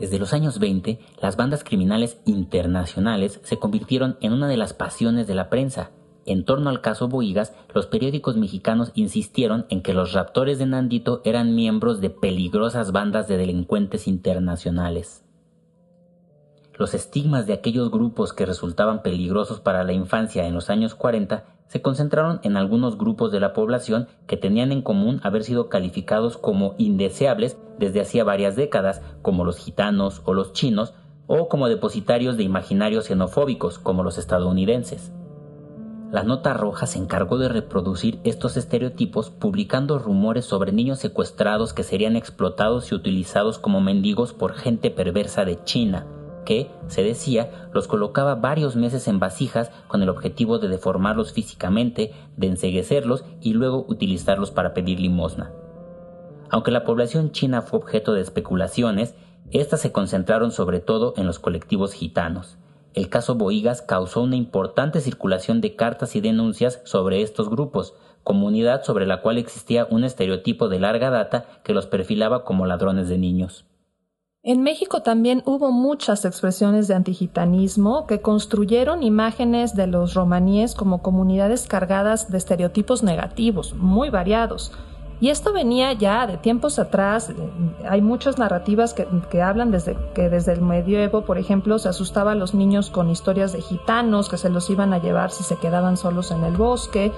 Desde 0.00 0.18
los 0.18 0.32
años 0.32 0.58
20, 0.58 0.98
las 1.20 1.36
bandas 1.36 1.62
criminales 1.62 2.22
internacionales 2.24 3.38
se 3.42 3.58
convirtieron 3.58 4.16
en 4.22 4.32
una 4.32 4.48
de 4.48 4.56
las 4.56 4.72
pasiones 4.72 5.26
de 5.26 5.34
la 5.34 5.50
prensa. 5.50 5.90
En 6.30 6.44
torno 6.44 6.70
al 6.70 6.80
caso 6.80 7.08
Boigas, 7.08 7.56
los 7.74 7.88
periódicos 7.88 8.36
mexicanos 8.36 8.92
insistieron 8.94 9.66
en 9.68 9.82
que 9.82 9.94
los 9.94 10.12
raptores 10.12 10.60
de 10.60 10.66
Nandito 10.66 11.22
eran 11.24 11.56
miembros 11.56 12.00
de 12.00 12.08
peligrosas 12.08 12.92
bandas 12.92 13.26
de 13.26 13.36
delincuentes 13.36 14.06
internacionales. 14.06 15.24
Los 16.78 16.94
estigmas 16.94 17.48
de 17.48 17.54
aquellos 17.54 17.90
grupos 17.90 18.32
que 18.32 18.46
resultaban 18.46 19.02
peligrosos 19.02 19.58
para 19.58 19.82
la 19.82 19.92
infancia 19.92 20.46
en 20.46 20.54
los 20.54 20.70
años 20.70 20.94
40 20.94 21.46
se 21.66 21.82
concentraron 21.82 22.38
en 22.44 22.56
algunos 22.56 22.96
grupos 22.96 23.32
de 23.32 23.40
la 23.40 23.52
población 23.52 24.06
que 24.28 24.36
tenían 24.36 24.70
en 24.70 24.82
común 24.82 25.18
haber 25.24 25.42
sido 25.42 25.68
calificados 25.68 26.38
como 26.38 26.76
indeseables 26.78 27.58
desde 27.80 28.02
hacía 28.02 28.22
varias 28.22 28.54
décadas, 28.54 29.02
como 29.22 29.44
los 29.44 29.58
gitanos 29.58 30.22
o 30.26 30.32
los 30.32 30.52
chinos, 30.52 30.94
o 31.26 31.48
como 31.48 31.68
depositarios 31.68 32.36
de 32.36 32.44
imaginarios 32.44 33.06
xenofóbicos, 33.06 33.80
como 33.80 34.04
los 34.04 34.16
estadounidenses. 34.16 35.10
La 36.12 36.24
Nota 36.24 36.54
Roja 36.54 36.86
se 36.86 36.98
encargó 36.98 37.38
de 37.38 37.48
reproducir 37.48 38.18
estos 38.24 38.56
estereotipos 38.56 39.30
publicando 39.30 40.00
rumores 40.00 40.44
sobre 40.44 40.72
niños 40.72 40.98
secuestrados 40.98 41.72
que 41.72 41.84
serían 41.84 42.16
explotados 42.16 42.90
y 42.90 42.96
utilizados 42.96 43.60
como 43.60 43.80
mendigos 43.80 44.32
por 44.32 44.54
gente 44.54 44.90
perversa 44.90 45.44
de 45.44 45.62
China, 45.62 46.08
que, 46.44 46.68
se 46.88 47.04
decía, 47.04 47.70
los 47.72 47.86
colocaba 47.86 48.34
varios 48.34 48.74
meses 48.74 49.06
en 49.06 49.20
vasijas 49.20 49.70
con 49.86 50.02
el 50.02 50.08
objetivo 50.08 50.58
de 50.58 50.66
deformarlos 50.66 51.32
físicamente, 51.32 52.10
de 52.36 52.48
enseguecerlos 52.48 53.24
y 53.40 53.52
luego 53.52 53.86
utilizarlos 53.88 54.50
para 54.50 54.74
pedir 54.74 54.98
limosna. 54.98 55.52
Aunque 56.50 56.72
la 56.72 56.82
población 56.82 57.30
china 57.30 57.62
fue 57.62 57.78
objeto 57.78 58.14
de 58.14 58.22
especulaciones, 58.22 59.14
éstas 59.52 59.80
se 59.80 59.92
concentraron 59.92 60.50
sobre 60.50 60.80
todo 60.80 61.14
en 61.16 61.28
los 61.28 61.38
colectivos 61.38 61.92
gitanos. 61.92 62.58
El 62.94 63.08
caso 63.08 63.36
Boigas 63.36 63.82
causó 63.82 64.22
una 64.22 64.36
importante 64.36 65.00
circulación 65.00 65.60
de 65.60 65.76
cartas 65.76 66.16
y 66.16 66.20
denuncias 66.20 66.80
sobre 66.84 67.22
estos 67.22 67.48
grupos, 67.48 67.94
comunidad 68.24 68.82
sobre 68.82 69.06
la 69.06 69.22
cual 69.22 69.38
existía 69.38 69.86
un 69.90 70.04
estereotipo 70.04 70.68
de 70.68 70.80
larga 70.80 71.10
data 71.10 71.46
que 71.62 71.72
los 71.72 71.86
perfilaba 71.86 72.44
como 72.44 72.66
ladrones 72.66 73.08
de 73.08 73.18
niños. 73.18 73.64
En 74.42 74.62
México 74.62 75.02
también 75.02 75.42
hubo 75.44 75.70
muchas 75.70 76.24
expresiones 76.24 76.88
de 76.88 76.94
antigitanismo 76.94 78.06
que 78.06 78.22
construyeron 78.22 79.02
imágenes 79.02 79.76
de 79.76 79.86
los 79.86 80.14
romaníes 80.14 80.74
como 80.74 81.02
comunidades 81.02 81.66
cargadas 81.66 82.30
de 82.30 82.38
estereotipos 82.38 83.02
negativos, 83.02 83.74
muy 83.74 84.08
variados. 84.08 84.72
Y 85.20 85.28
esto 85.28 85.52
venía 85.52 85.92
ya 85.92 86.26
de 86.26 86.38
tiempos 86.38 86.78
atrás. 86.78 87.30
Hay 87.86 88.00
muchas 88.00 88.38
narrativas 88.38 88.94
que, 88.94 89.42
hablan 89.42 89.70
desde 89.70 89.96
que 90.14 90.30
desde 90.30 90.54
el 90.54 90.62
medioevo, 90.62 91.22
por 91.22 91.36
ejemplo, 91.36 91.78
se 91.78 91.90
asustaba 91.90 92.32
a 92.32 92.34
los 92.34 92.54
niños 92.54 92.88
con 92.88 93.10
historias 93.10 93.52
de 93.52 93.60
gitanos 93.60 94.30
que 94.30 94.38
se 94.38 94.48
los 94.48 94.70
iban 94.70 94.94
a 94.94 94.98
llevar 94.98 95.30
si 95.30 95.44
se 95.44 95.56
quedaban 95.56 95.98
solos 95.98 96.30
en 96.30 96.42
el 96.44 96.56
bosque. 96.56 97.12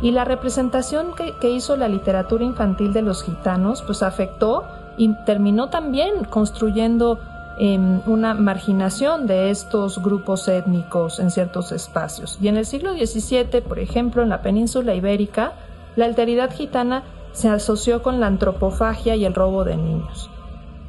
Y 0.00 0.12
la 0.12 0.24
representación 0.24 1.08
que, 1.14 1.50
hizo 1.50 1.76
la 1.76 1.88
literatura 1.88 2.42
infantil 2.42 2.94
de 2.94 3.02
los 3.02 3.22
gitanos, 3.22 3.82
pues 3.82 4.02
afectó 4.02 4.64
y 4.96 5.12
terminó 5.26 5.68
también 5.68 6.24
construyendo 6.24 7.18
em, 7.58 8.00
una 8.06 8.32
marginación 8.32 9.26
de 9.26 9.50
estos 9.50 10.02
grupos 10.02 10.48
étnicos 10.48 11.20
en 11.20 11.30
ciertos 11.30 11.70
espacios. 11.70 12.38
Y 12.40 12.48
en 12.48 12.56
el 12.56 12.64
siglo 12.64 12.94
XVII, 12.94 13.60
por 13.60 13.78
ejemplo, 13.78 14.22
en 14.22 14.30
la 14.30 14.40
península 14.40 14.94
ibérica, 14.94 15.52
la 15.96 16.06
alteridad 16.06 16.50
gitana 16.50 17.02
se 17.32 17.48
asoció 17.48 18.02
con 18.02 18.20
la 18.20 18.26
antropofagia 18.26 19.16
y 19.16 19.24
el 19.24 19.34
robo 19.34 19.64
de 19.64 19.76
niños. 19.76 20.30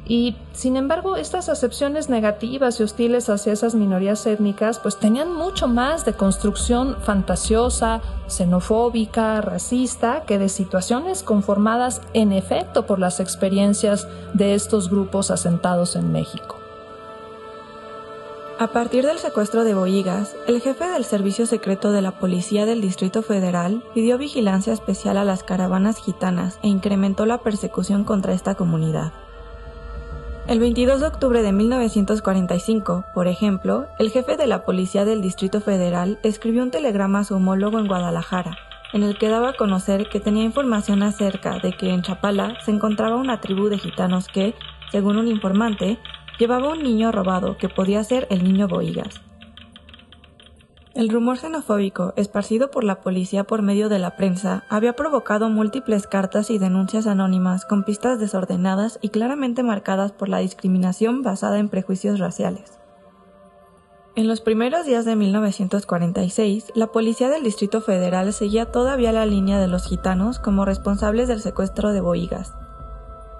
Y, 0.06 0.36
sin 0.52 0.76
embargo, 0.76 1.16
estas 1.16 1.48
acepciones 1.48 2.10
negativas 2.10 2.78
y 2.78 2.82
hostiles 2.82 3.30
hacia 3.30 3.54
esas 3.54 3.74
minorías 3.74 4.26
étnicas 4.26 4.78
pues 4.78 4.98
tenían 4.98 5.34
mucho 5.34 5.66
más 5.66 6.04
de 6.04 6.12
construcción 6.12 6.96
fantasiosa, 7.00 8.02
xenofóbica, 8.26 9.40
racista, 9.40 10.24
que 10.26 10.38
de 10.38 10.50
situaciones 10.50 11.22
conformadas 11.22 12.02
en 12.12 12.32
efecto 12.32 12.84
por 12.84 12.98
las 12.98 13.18
experiencias 13.18 14.06
de 14.34 14.54
estos 14.54 14.90
grupos 14.90 15.30
asentados 15.30 15.96
en 15.96 16.12
México. 16.12 16.63
A 18.56 18.68
partir 18.68 19.04
del 19.04 19.18
secuestro 19.18 19.64
de 19.64 19.74
Boigas, 19.74 20.36
el 20.46 20.60
jefe 20.60 20.86
del 20.86 21.04
Servicio 21.04 21.44
Secreto 21.44 21.90
de 21.90 22.02
la 22.02 22.12
Policía 22.12 22.66
del 22.66 22.80
Distrito 22.80 23.22
Federal 23.22 23.82
pidió 23.94 24.16
vigilancia 24.16 24.72
especial 24.72 25.16
a 25.16 25.24
las 25.24 25.42
caravanas 25.42 25.98
gitanas 25.98 26.60
e 26.62 26.68
incrementó 26.68 27.26
la 27.26 27.38
persecución 27.38 28.04
contra 28.04 28.32
esta 28.32 28.54
comunidad. 28.54 29.12
El 30.46 30.60
22 30.60 31.00
de 31.00 31.06
octubre 31.08 31.42
de 31.42 31.50
1945, 31.50 33.04
por 33.12 33.26
ejemplo, 33.26 33.86
el 33.98 34.10
jefe 34.10 34.36
de 34.36 34.46
la 34.46 34.64
Policía 34.64 35.04
del 35.04 35.20
Distrito 35.20 35.60
Federal 35.60 36.20
escribió 36.22 36.62
un 36.62 36.70
telegrama 36.70 37.20
a 37.20 37.24
su 37.24 37.34
homólogo 37.34 37.80
en 37.80 37.88
Guadalajara, 37.88 38.56
en 38.92 39.02
el 39.02 39.18
que 39.18 39.30
daba 39.30 39.50
a 39.50 39.56
conocer 39.56 40.08
que 40.08 40.20
tenía 40.20 40.44
información 40.44 41.02
acerca 41.02 41.58
de 41.58 41.76
que 41.76 41.90
en 41.90 42.02
Chapala 42.02 42.56
se 42.64 42.70
encontraba 42.70 43.16
una 43.16 43.40
tribu 43.40 43.68
de 43.68 43.78
gitanos 43.78 44.28
que, 44.28 44.54
según 44.92 45.16
un 45.16 45.26
informante, 45.26 45.98
llevaba 46.38 46.70
un 46.70 46.82
niño 46.82 47.12
robado 47.12 47.56
que 47.56 47.68
podía 47.68 48.02
ser 48.04 48.26
el 48.30 48.44
niño 48.44 48.68
Boigas. 48.68 49.20
El 50.94 51.08
rumor 51.08 51.38
xenofóbico, 51.38 52.12
esparcido 52.16 52.70
por 52.70 52.84
la 52.84 53.00
policía 53.00 53.42
por 53.42 53.62
medio 53.62 53.88
de 53.88 53.98
la 53.98 54.16
prensa, 54.16 54.62
había 54.68 54.92
provocado 54.92 55.48
múltiples 55.48 56.06
cartas 56.06 56.50
y 56.50 56.58
denuncias 56.58 57.08
anónimas 57.08 57.64
con 57.64 57.82
pistas 57.82 58.20
desordenadas 58.20 59.00
y 59.02 59.08
claramente 59.08 59.64
marcadas 59.64 60.12
por 60.12 60.28
la 60.28 60.38
discriminación 60.38 61.22
basada 61.22 61.58
en 61.58 61.68
prejuicios 61.68 62.20
raciales. 62.20 62.78
En 64.14 64.28
los 64.28 64.40
primeros 64.40 64.86
días 64.86 65.04
de 65.04 65.16
1946, 65.16 66.70
la 66.76 66.86
policía 66.86 67.28
del 67.28 67.42
Distrito 67.42 67.80
Federal 67.80 68.32
seguía 68.32 68.70
todavía 68.70 69.10
la 69.10 69.26
línea 69.26 69.58
de 69.58 69.66
los 69.66 69.88
gitanos 69.88 70.38
como 70.38 70.64
responsables 70.64 71.26
del 71.26 71.40
secuestro 71.40 71.92
de 71.92 72.00
Boigas, 72.00 72.54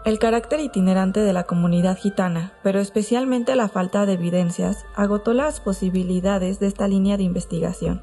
el 0.04 0.18
carácter 0.18 0.60
itinerante 0.60 1.20
de 1.20 1.32
la 1.32 1.44
comunidad 1.44 1.96
gitana, 1.96 2.52
pero 2.62 2.78
especialmente 2.78 3.56
la 3.56 3.68
falta 3.68 4.04
de 4.04 4.12
evidencias, 4.12 4.84
agotó 4.94 5.32
las 5.32 5.60
posibilidades 5.60 6.60
de 6.60 6.66
esta 6.66 6.86
línea 6.88 7.16
de 7.16 7.22
investigación. 7.22 8.02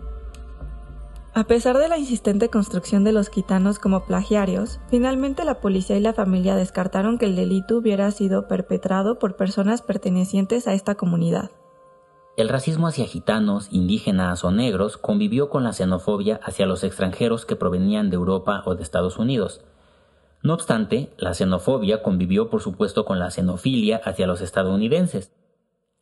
A 1.34 1.46
pesar 1.46 1.78
de 1.78 1.88
la 1.88 1.98
insistente 1.98 2.50
construcción 2.50 3.04
de 3.04 3.14
los 3.14 3.30
gitanos 3.30 3.80
como 3.80 4.06
plagiarios, 4.06 4.80
finalmente 4.90 5.46
la 5.46 5.62
policía 5.62 5.96
y 5.96 6.02
la 6.02 6.14
familia 6.14 6.56
descartaron 6.56 7.18
que 7.18 7.26
el 7.26 7.36
delito 7.36 7.78
hubiera 7.78 8.10
sido 8.12 8.48
perpetrado 8.48 9.18
por 9.18 9.38
personas 9.38 9.82
pertenecientes 9.82 10.68
a 10.68 10.74
esta 10.74 10.96
comunidad. 10.96 11.52
El 12.36 12.50
racismo 12.50 12.88
hacia 12.88 13.06
gitanos, 13.06 13.68
indígenas 13.72 14.44
o 14.44 14.52
negros 14.52 14.98
convivió 14.98 15.50
con 15.50 15.64
la 15.64 15.74
xenofobia 15.74 16.40
hacia 16.44 16.66
los 16.66 16.84
extranjeros 16.84 17.46
que 17.46 17.56
provenían 17.56 18.10
de 18.10 18.16
Europa 18.16 18.64
o 18.66 18.76
de 18.76 18.84
Estados 18.84 19.18
Unidos, 19.18 19.62
no 20.44 20.54
obstante, 20.54 21.14
la 21.18 21.34
xenofobia 21.34 22.02
convivió 22.02 22.50
por 22.50 22.62
supuesto 22.62 23.06
con 23.06 23.20
la 23.20 23.30
xenofilia 23.30 24.02
hacia 24.04 24.28
los 24.28 24.42
estadounidenses. 24.42 25.32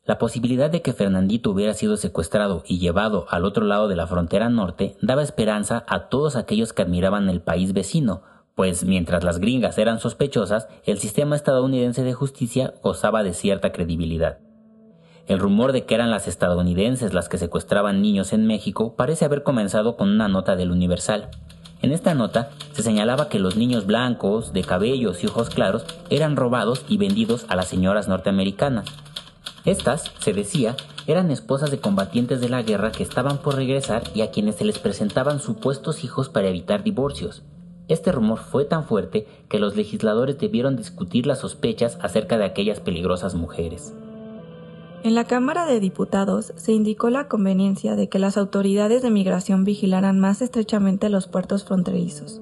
La 0.05 0.17
posibilidad 0.17 0.69
de 0.69 0.81
que 0.81 0.93
Fernandito 0.93 1.51
hubiera 1.51 1.74
sido 1.74 1.98
secuestrado 1.98 2.63
y 2.65 2.79
llevado 2.79 3.25
al 3.29 3.46
otro 3.46 3.65
lado 3.65 3.88
de 3.88 3.96
la 3.96 4.08
frontera 4.08 4.50
norte 4.50 4.96
daba 5.01 5.22
esperanza 5.22 5.84
a 5.88 6.10
todos 6.10 6.36
aquellos 6.36 6.74
que 6.74 6.81
admiraban 6.81 7.29
el 7.29 7.41
país 7.41 7.74
vecino, 7.74 8.24
pues 8.55 8.84
mientras 8.84 9.24
las 9.24 9.39
gringas 9.39 9.77
eran 9.77 10.00
sospechosas, 10.00 10.67
el 10.86 11.00
sistema 11.00 11.36
estadounidense 11.36 12.03
de 12.03 12.13
justicia 12.13 12.74
gozaba 12.81 13.24
de 13.24 13.34
cierta 13.34 13.72
credibilidad. 13.72 14.39
El 15.27 15.39
rumor 15.39 15.74
de 15.74 15.86
que 15.86 15.93
eran 15.96 16.10
las 16.10 16.27
estadounidenses 16.27 17.13
las 17.13 17.29
que 17.29 17.38
secuestraban 17.38 18.01
niños 18.01 18.34
en 18.34 18.48
México 18.48 18.96
parece 18.96 19.25
haber 19.25 19.43
comenzado 19.43 19.96
con 19.96 20.10
una 20.10 20.27
nota 20.27 20.55
del 20.55 20.72
Universal. 20.72 21.29
En 21.81 21.93
esta 21.93 22.13
nota 22.13 22.51
se 22.74 22.83
señalaba 22.83 23.29
que 23.29 23.39
los 23.39 23.55
niños 23.55 23.86
blancos, 23.86 24.51
de 24.51 24.63
cabellos 24.63 25.24
y 25.24 25.27
ojos 25.27 25.50
claros, 25.50 25.86
eran 26.09 26.36
robados 26.36 26.83
y 26.89 26.98
vendidos 26.98 27.45
a 27.48 27.55
las 27.55 27.67
señoras 27.67 28.09
norteamericanas. 28.09 28.86
Estas, 29.63 30.12
se 30.19 30.33
decía, 30.33 30.75
eran 31.07 31.31
esposas 31.31 31.71
de 31.71 31.79
combatientes 31.79 32.41
de 32.41 32.50
la 32.50 32.63
guerra 32.63 32.91
que 32.91 33.03
estaban 33.03 33.38
por 33.38 33.55
regresar 33.55 34.03
y 34.13 34.21
a 34.21 34.31
quienes 34.31 34.55
se 34.55 34.65
les 34.65 34.77
presentaban 34.77 35.39
supuestos 35.39 36.03
hijos 36.03 36.27
para 36.27 36.50
evitar 36.50 36.83
divorcios. 36.83 37.43
Este 37.88 38.12
rumor 38.12 38.39
fue 38.39 38.65
tan 38.65 38.83
fuerte 38.83 39.25
que 39.50 39.57
los 39.59 39.75
legisladores 39.75 40.38
debieron 40.38 40.75
discutir 40.75 41.25
las 41.25 41.39
sospechas 41.39 41.98
acerca 42.01 42.38
de 42.38 42.45
aquellas 42.45 42.79
peligrosas 42.79 43.36
mujeres. 43.36 43.93
En 45.01 45.15
la 45.15 45.24
Cámara 45.24 45.65
de 45.65 45.79
Diputados 45.79 46.53
se 46.58 46.74
indicó 46.74 47.10
la 47.10 47.29
conveniencia 47.29 47.96
de 47.96 48.10
que 48.10 48.20
las 48.20 48.36
autoridades 48.36 49.01
de 49.01 49.10
migración 49.10 49.63
vigilaran 49.63 50.20
más 50.20 50.41
estrechamente 50.41 51.08
los 51.08 51.27
puertos 51.27 51.63
fronterizos. 51.63 52.41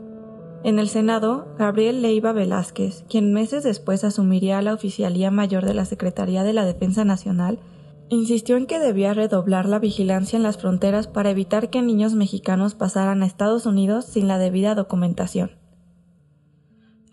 En 0.63 0.79
el 0.79 0.89
Senado, 0.89 1.47
Gabriel 1.59 2.01
Leiva 2.01 2.33
Velázquez, 2.33 3.05
quien 3.07 3.31
meses 3.31 3.63
después 3.63 4.03
asumiría 4.03 4.59
la 4.63 4.73
oficialía 4.73 5.29
mayor 5.29 5.65
de 5.65 5.75
la 5.75 5.85
Secretaría 5.85 6.43
de 6.43 6.53
la 6.53 6.65
Defensa 6.65 7.05
Nacional, 7.05 7.59
insistió 8.09 8.57
en 8.57 8.65
que 8.65 8.79
debía 8.79 9.13
redoblar 9.13 9.67
la 9.67 9.77
vigilancia 9.77 10.35
en 10.35 10.43
las 10.43 10.57
fronteras 10.57 11.07
para 11.07 11.29
evitar 11.29 11.69
que 11.69 11.83
niños 11.83 12.15
mexicanos 12.15 12.73
pasaran 12.73 13.21
a 13.21 13.27
Estados 13.27 13.67
Unidos 13.67 14.05
sin 14.05 14.27
la 14.27 14.39
debida 14.39 14.73
documentación. 14.73 15.51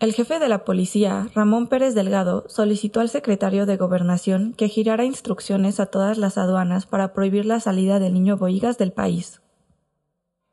El 0.01 0.11
jefe 0.11 0.39
de 0.39 0.49
la 0.49 0.65
policía, 0.65 1.29
Ramón 1.33 1.67
Pérez 1.67 1.95
Delgado, 1.95 2.43
solicitó 2.49 2.99
al 2.99 3.07
secretario 3.07 3.65
de 3.65 3.77
Gobernación 3.77 4.53
que 4.53 4.67
girara 4.67 5.05
instrucciones 5.05 5.79
a 5.79 5.85
todas 5.85 6.17
las 6.17 6.37
aduanas 6.37 6.85
para 6.85 7.13
prohibir 7.13 7.45
la 7.45 7.61
salida 7.61 7.97
del 7.99 8.13
niño 8.13 8.35
Boigas 8.35 8.77
del 8.77 8.91
país. 8.91 9.41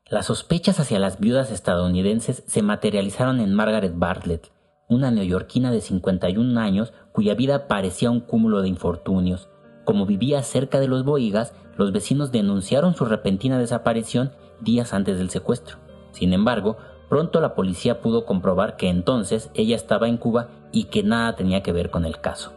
Las 0.07 0.27
sospechas 0.27 0.79
hacia 0.79 0.97
las 0.97 1.19
viudas 1.19 1.51
estadounidenses 1.51 2.43
se 2.47 2.61
materializaron 2.61 3.41
en 3.41 3.53
Margaret 3.53 3.93
Bartlett, 3.93 4.49
una 4.87 5.11
neoyorquina 5.11 5.71
de 5.71 5.81
51 5.81 6.57
años 6.59 6.93
cuya 7.11 7.35
vida 7.35 7.67
parecía 7.67 8.11
un 8.11 8.21
cúmulo 8.21 8.61
de 8.61 8.69
infortunios. 8.69 9.49
Como 9.83 10.05
vivía 10.05 10.41
cerca 10.43 10.79
de 10.79 10.87
los 10.87 11.03
Boigas, 11.03 11.53
los 11.75 11.91
vecinos 11.91 12.31
denunciaron 12.31 12.95
su 12.95 13.03
repentina 13.03 13.59
desaparición 13.59 14.31
días 14.61 14.93
antes 14.93 15.17
del 15.17 15.29
secuestro. 15.29 15.79
Sin 16.13 16.31
embargo, 16.31 16.77
Pronto 17.09 17.41
la 17.41 17.53
policía 17.53 18.01
pudo 18.01 18.25
comprobar 18.25 18.75
que 18.75 18.89
entonces 18.89 19.49
ella 19.53 19.75
estaba 19.75 20.07
en 20.07 20.17
Cuba 20.17 20.49
y 20.71 20.85
que 20.85 21.03
nada 21.03 21.35
tenía 21.35 21.61
que 21.61 21.71
ver 21.71 21.91
con 21.91 22.05
el 22.05 22.19
caso. 22.19 22.51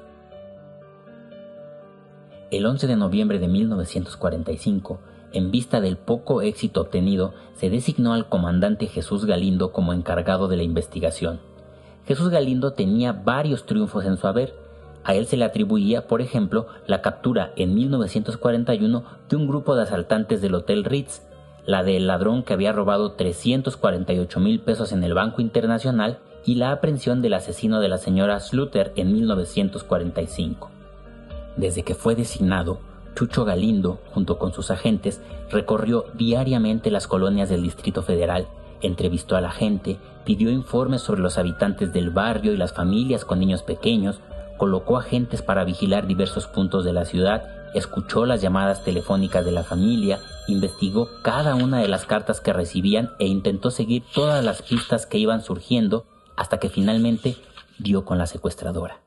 El 2.50 2.64
11 2.64 2.87
de 2.87 2.96
noviembre 2.96 3.38
de 3.38 3.48
1945, 3.48 5.00
en 5.32 5.50
vista 5.50 5.80
del 5.80 5.96
poco 5.96 6.42
éxito 6.42 6.80
obtenido, 6.80 7.35
se 7.54 7.70
designó 7.70 8.14
al 8.14 8.28
comandante 8.28 8.87
Jesús 8.87 9.24
Galindo 9.24 9.72
como 9.72 9.92
encargado 9.92 10.46
de 10.46 10.56
la 10.56 10.62
investigación. 10.62 11.40
Jesús 12.06 12.28
Galindo 12.28 12.72
tenía 12.72 13.12
varios 13.12 13.66
triunfos 13.66 14.04
en 14.04 14.16
su 14.16 14.28
haber. 14.28 14.54
A 15.02 15.14
él 15.14 15.26
se 15.26 15.37
le 15.37 15.44
atribuía, 15.44 16.06
por 16.06 16.20
ejemplo, 16.20 16.68
la 16.87 17.02
captura 17.02 17.52
en 17.56 17.74
1941 17.74 19.04
de 19.28 19.37
un 19.37 19.48
grupo 19.48 19.74
de 19.74 19.82
asaltantes 19.82 20.40
del 20.40 20.54
Hotel 20.54 20.85
Ritz, 20.85 21.22
la 21.66 21.83
del 21.83 22.07
ladrón 22.07 22.44
que 22.44 22.52
había 22.52 22.72
robado 22.72 23.12
348 23.12 24.40
mil 24.40 24.61
pesos 24.61 24.92
en 24.92 25.02
el 25.02 25.14
Banco 25.14 25.42
Internacional 25.42 26.20
y 26.44 26.55
la 26.55 26.70
aprehensión 26.70 27.22
del 27.22 27.35
asesino 27.35 27.81
de 27.81 27.88
la 27.88 27.98
señora 27.98 28.38
Sluter 28.38 28.92
en 28.94 29.12
1945. 29.12 30.70
Desde 31.57 31.83
que 31.83 31.94
fue 31.94 32.14
designado, 32.14 32.79
Chucho 33.16 33.44
Galindo, 33.44 33.98
junto 34.12 34.38
con 34.38 34.52
sus 34.52 34.70
agentes, 34.70 35.20
recorrió 35.50 36.05
diariamente 36.14 36.90
las 36.90 37.09
colonias 37.09 37.48
del 37.48 37.62
Distrito 37.62 38.02
Federal, 38.02 38.46
entrevistó 38.83 39.37
a 39.37 39.40
la 39.40 39.50
gente, 39.50 39.96
pidió 40.24 40.50
informes 40.50 41.02
sobre 41.02 41.22
los 41.22 41.38
habitantes 41.38 41.92
del 41.92 42.11
barrio 42.11 42.52
y 42.52 42.57
las 42.57 42.74
familias 42.74 43.24
con 43.24 43.40
niños 43.40 43.62
pequeños, 43.62 44.20
colocó 44.57 44.98
agentes 44.98 45.42
para 45.42 45.64
vigilar 45.64 46.07
diversos 46.07 46.46
puntos 46.46 46.85
de 46.85 46.92
la 46.92 47.05
ciudad, 47.05 47.65
escuchó 47.78 48.26
las 48.26 48.40
llamadas 48.40 48.84
telefónicas 48.84 49.44
de 49.44 49.52
la 49.52 49.62
familia 49.62 50.20
investigó 50.48 51.08
cada 51.22 51.54
una 51.54 51.80
de 51.80 51.88
las 51.88 52.06
cartas 52.06 52.40
que 52.40 52.52
recibían 52.52 53.10
e 53.18 53.26
intentó 53.26 53.70
seguir 53.70 54.04
todas 54.14 54.44
las 54.44 54.62
pistas 54.62 55.06
que 55.06 55.18
iban 55.18 55.42
surgiendo 55.42 56.06
hasta 56.36 56.58
que 56.58 56.68
finalmente 56.68 57.36
dio 57.78 58.04
con 58.04 58.18
la 58.18 58.26
secuestradora. 58.26 59.02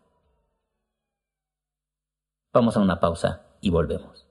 Vamos 2.53 2.77
a 2.77 2.79
una 2.79 2.99
pausa 2.99 3.43
y 3.61 3.69
volvemos. 3.69 4.25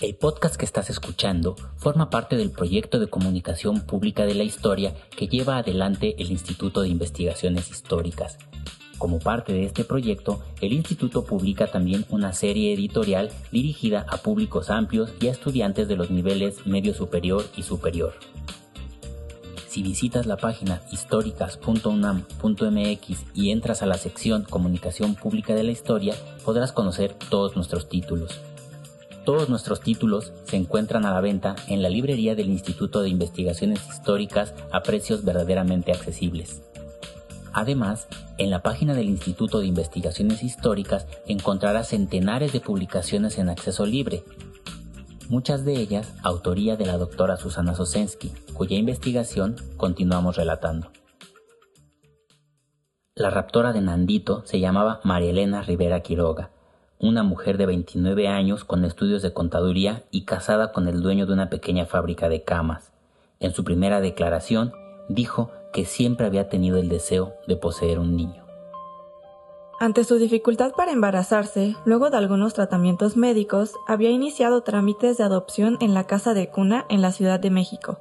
El 0.00 0.16
podcast 0.16 0.56
que 0.56 0.64
estás 0.64 0.90
escuchando 0.90 1.56
forma 1.76 2.10
parte 2.10 2.36
del 2.36 2.50
proyecto 2.50 2.98
de 2.98 3.06
comunicación 3.06 3.80
pública 3.80 4.26
de 4.26 4.34
la 4.34 4.42
historia 4.42 4.94
que 5.16 5.28
lleva 5.28 5.58
adelante 5.58 6.16
el 6.18 6.30
Instituto 6.30 6.82
de 6.82 6.88
Investigaciones 6.88 7.70
Históricas 7.70 8.38
como 8.98 9.18
parte 9.18 9.52
de 9.52 9.64
este 9.64 9.84
proyecto, 9.84 10.40
el 10.60 10.72
instituto 10.72 11.24
publica 11.24 11.66
también 11.66 12.06
una 12.08 12.32
serie 12.32 12.72
editorial 12.72 13.30
dirigida 13.52 14.06
a 14.08 14.18
públicos 14.18 14.70
amplios 14.70 15.10
y 15.20 15.26
a 15.28 15.32
estudiantes 15.32 15.88
de 15.88 15.96
los 15.96 16.10
niveles 16.10 16.66
medio 16.66 16.94
superior 16.94 17.44
y 17.56 17.62
superior. 17.62 18.14
Si 19.68 19.82
visitas 19.82 20.26
la 20.26 20.36
página 20.36 20.80
históricas.unam.mx 20.92 23.24
y 23.34 23.50
entras 23.50 23.82
a 23.82 23.86
la 23.86 23.98
sección 23.98 24.44
Comunicación 24.44 25.16
Pública 25.16 25.56
de 25.56 25.64
la 25.64 25.72
Historia, 25.72 26.14
podrás 26.44 26.70
conocer 26.70 27.14
todos 27.14 27.56
nuestros 27.56 27.88
títulos. 27.88 28.40
Todos 29.24 29.48
nuestros 29.48 29.80
títulos 29.80 30.32
se 30.44 30.54
encuentran 30.56 31.04
a 31.06 31.12
la 31.12 31.20
venta 31.20 31.56
en 31.66 31.82
la 31.82 31.88
librería 31.88 32.36
del 32.36 32.50
Instituto 32.50 33.02
de 33.02 33.08
Investigaciones 33.08 33.80
Históricas 33.88 34.54
a 34.70 34.82
precios 34.82 35.24
verdaderamente 35.24 35.90
accesibles. 35.90 36.62
Además, 37.54 38.08
en 38.36 38.50
la 38.50 38.62
página 38.62 38.94
del 38.94 39.06
Instituto 39.08 39.60
de 39.60 39.66
Investigaciones 39.66 40.42
Históricas 40.42 41.06
encontrarás 41.26 41.88
centenares 41.88 42.52
de 42.52 42.60
publicaciones 42.60 43.38
en 43.38 43.48
acceso 43.48 43.86
libre, 43.86 44.24
muchas 45.28 45.64
de 45.64 45.74
ellas 45.76 46.12
autoría 46.24 46.76
de 46.76 46.86
la 46.86 46.98
doctora 46.98 47.36
Susana 47.36 47.76
Sosensky, 47.76 48.32
cuya 48.54 48.76
investigación 48.76 49.54
continuamos 49.76 50.36
relatando. 50.36 50.90
La 53.14 53.30
raptora 53.30 53.72
de 53.72 53.80
Nandito 53.80 54.42
se 54.44 54.58
llamaba 54.58 55.00
María 55.04 55.30
Elena 55.30 55.62
Rivera 55.62 56.00
Quiroga, 56.00 56.50
una 56.98 57.22
mujer 57.22 57.56
de 57.56 57.66
29 57.66 58.26
años 58.26 58.64
con 58.64 58.84
estudios 58.84 59.22
de 59.22 59.32
contaduría 59.32 60.02
y 60.10 60.24
casada 60.24 60.72
con 60.72 60.88
el 60.88 61.02
dueño 61.02 61.24
de 61.24 61.34
una 61.34 61.50
pequeña 61.50 61.86
fábrica 61.86 62.28
de 62.28 62.42
camas. 62.42 62.92
En 63.38 63.54
su 63.54 63.62
primera 63.62 64.00
declaración 64.00 64.72
dijo 65.08 65.52
que 65.74 65.84
siempre 65.84 66.26
había 66.26 66.48
tenido 66.48 66.78
el 66.78 66.88
deseo 66.88 67.34
de 67.46 67.56
poseer 67.56 67.98
un 67.98 68.16
niño. 68.16 68.46
Ante 69.80 70.04
su 70.04 70.16
dificultad 70.18 70.72
para 70.72 70.92
embarazarse, 70.92 71.74
luego 71.84 72.08
de 72.08 72.16
algunos 72.16 72.54
tratamientos 72.54 73.16
médicos, 73.16 73.74
había 73.88 74.10
iniciado 74.10 74.62
trámites 74.62 75.18
de 75.18 75.24
adopción 75.24 75.76
en 75.80 75.92
la 75.92 76.06
casa 76.06 76.32
de 76.32 76.48
cuna 76.48 76.86
en 76.88 77.02
la 77.02 77.10
Ciudad 77.10 77.40
de 77.40 77.50
México. 77.50 77.98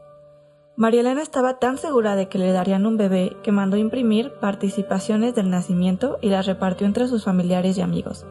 María 0.76 1.02
Elena 1.02 1.22
estaba 1.22 1.60
tan 1.60 1.78
segura 1.78 2.16
de 2.16 2.30
que 2.30 2.38
le 2.38 2.52
darían 2.52 2.86
un 2.86 2.98
bebé 2.98 3.38
que 3.44 3.52
mandó 3.52 3.76
imprimir 3.76 4.34
participaciones 4.40 5.34
del 5.34 5.50
nacimiento 5.50 6.20
y 6.22 6.30
las 6.30 6.46
repartió 6.46 6.86
entre 6.86 7.08
sus 7.08 7.24
familiares 7.24 7.78
y 7.78 7.82
amigos. 7.82 8.26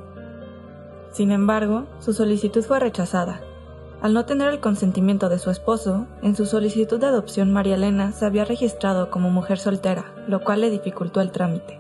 Sin 1.10 1.30
embargo, 1.30 1.86
su 1.98 2.12
solicitud 2.12 2.62
fue 2.62 2.80
rechazada. 2.80 3.42
Al 4.02 4.14
no 4.14 4.24
tener 4.24 4.52
el 4.52 4.58
consentimiento 4.58 5.28
de 5.28 5.38
su 5.38 5.50
esposo, 5.50 6.06
en 6.22 6.34
su 6.34 6.44
solicitud 6.44 6.98
de 6.98 7.06
adopción 7.06 7.52
María 7.52 7.76
Elena 7.76 8.10
se 8.10 8.26
había 8.26 8.44
registrado 8.44 9.12
como 9.12 9.30
mujer 9.30 9.60
soltera, 9.60 10.12
lo 10.26 10.42
cual 10.42 10.60
le 10.60 10.70
dificultó 10.70 11.20
el 11.20 11.30
trámite. 11.30 11.78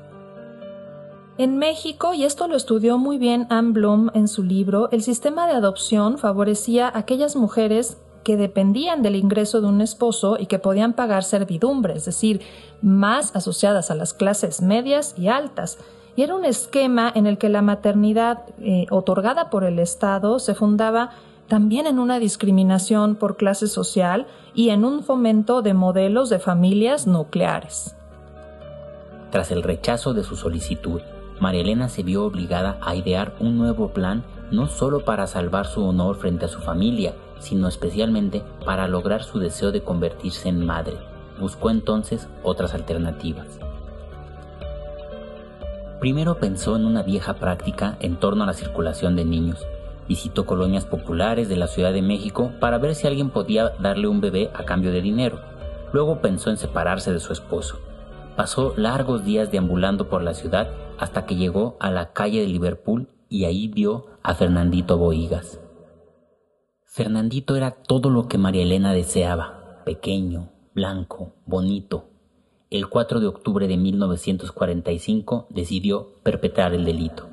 En 1.36 1.58
México, 1.58 2.14
y 2.14 2.22
esto 2.22 2.46
lo 2.46 2.54
estudió 2.54 2.96
muy 2.96 3.18
bien 3.18 3.48
Anne 3.50 3.72
Bloom 3.72 4.10
en 4.14 4.28
su 4.28 4.44
libro, 4.44 4.88
el 4.92 5.02
sistema 5.02 5.48
de 5.48 5.54
adopción 5.54 6.16
favorecía 6.16 6.86
a 6.86 6.98
aquellas 6.98 7.34
mujeres 7.34 7.96
que 8.22 8.36
dependían 8.36 9.02
del 9.02 9.16
ingreso 9.16 9.60
de 9.60 9.66
un 9.66 9.80
esposo 9.80 10.36
y 10.38 10.46
que 10.46 10.60
podían 10.60 10.92
pagar 10.92 11.24
servidumbre, 11.24 11.94
es 11.94 12.04
decir, 12.04 12.40
más 12.82 13.34
asociadas 13.34 13.90
a 13.90 13.96
las 13.96 14.14
clases 14.14 14.62
medias 14.62 15.16
y 15.18 15.26
altas. 15.26 15.78
Y 16.14 16.22
era 16.22 16.36
un 16.36 16.44
esquema 16.44 17.10
en 17.12 17.26
el 17.26 17.36
que 17.36 17.48
la 17.48 17.62
maternidad 17.62 18.44
eh, 18.60 18.86
otorgada 18.90 19.50
por 19.50 19.64
el 19.64 19.80
Estado 19.80 20.38
se 20.38 20.54
fundaba 20.54 21.10
también 21.52 21.86
en 21.86 21.98
una 21.98 22.18
discriminación 22.18 23.14
por 23.14 23.36
clase 23.36 23.66
social 23.66 24.26
y 24.54 24.70
en 24.70 24.86
un 24.86 25.02
fomento 25.02 25.60
de 25.60 25.74
modelos 25.74 26.30
de 26.30 26.38
familias 26.38 27.06
nucleares. 27.06 27.94
Tras 29.30 29.50
el 29.50 29.62
rechazo 29.62 30.14
de 30.14 30.24
su 30.24 30.34
solicitud, 30.34 31.02
María 31.40 31.60
Elena 31.60 31.90
se 31.90 32.04
vio 32.04 32.24
obligada 32.24 32.78
a 32.80 32.96
idear 32.96 33.34
un 33.38 33.58
nuevo 33.58 33.88
plan 33.88 34.24
no 34.50 34.66
solo 34.66 35.04
para 35.04 35.26
salvar 35.26 35.66
su 35.66 35.84
honor 35.84 36.16
frente 36.16 36.46
a 36.46 36.48
su 36.48 36.58
familia, 36.60 37.12
sino 37.38 37.68
especialmente 37.68 38.42
para 38.64 38.88
lograr 38.88 39.22
su 39.22 39.38
deseo 39.38 39.72
de 39.72 39.82
convertirse 39.82 40.48
en 40.48 40.64
madre. 40.64 40.96
Buscó 41.38 41.68
entonces 41.68 42.28
otras 42.42 42.72
alternativas. 42.72 43.58
Primero 46.00 46.38
pensó 46.38 46.76
en 46.76 46.86
una 46.86 47.02
vieja 47.02 47.34
práctica 47.34 47.98
en 48.00 48.16
torno 48.16 48.44
a 48.44 48.46
la 48.46 48.54
circulación 48.54 49.16
de 49.16 49.26
niños. 49.26 49.66
Visitó 50.12 50.44
colonias 50.44 50.84
populares 50.84 51.48
de 51.48 51.56
la 51.56 51.68
Ciudad 51.68 51.90
de 51.90 52.02
México 52.02 52.52
para 52.60 52.76
ver 52.76 52.94
si 52.94 53.06
alguien 53.06 53.30
podía 53.30 53.70
darle 53.80 54.08
un 54.08 54.20
bebé 54.20 54.50
a 54.52 54.66
cambio 54.66 54.92
de 54.92 55.00
dinero. 55.00 55.40
Luego 55.94 56.20
pensó 56.20 56.50
en 56.50 56.58
separarse 56.58 57.14
de 57.14 57.18
su 57.18 57.32
esposo. 57.32 57.78
Pasó 58.36 58.74
largos 58.76 59.24
días 59.24 59.50
deambulando 59.50 60.10
por 60.10 60.22
la 60.22 60.34
ciudad 60.34 60.68
hasta 60.98 61.24
que 61.24 61.36
llegó 61.36 61.78
a 61.80 61.90
la 61.90 62.12
calle 62.12 62.42
de 62.42 62.46
Liverpool 62.46 63.08
y 63.30 63.46
ahí 63.46 63.68
vio 63.68 64.04
a 64.22 64.34
Fernandito 64.34 64.98
Boigas. 64.98 65.62
Fernandito 66.84 67.56
era 67.56 67.70
todo 67.70 68.10
lo 68.10 68.28
que 68.28 68.36
María 68.36 68.64
Elena 68.64 68.92
deseaba, 68.92 69.80
pequeño, 69.86 70.50
blanco, 70.74 71.36
bonito. 71.46 72.10
El 72.68 72.90
4 72.90 73.18
de 73.18 73.28
octubre 73.28 73.66
de 73.66 73.78
1945 73.78 75.46
decidió 75.48 76.20
perpetrar 76.22 76.74
el 76.74 76.84
delito. 76.84 77.31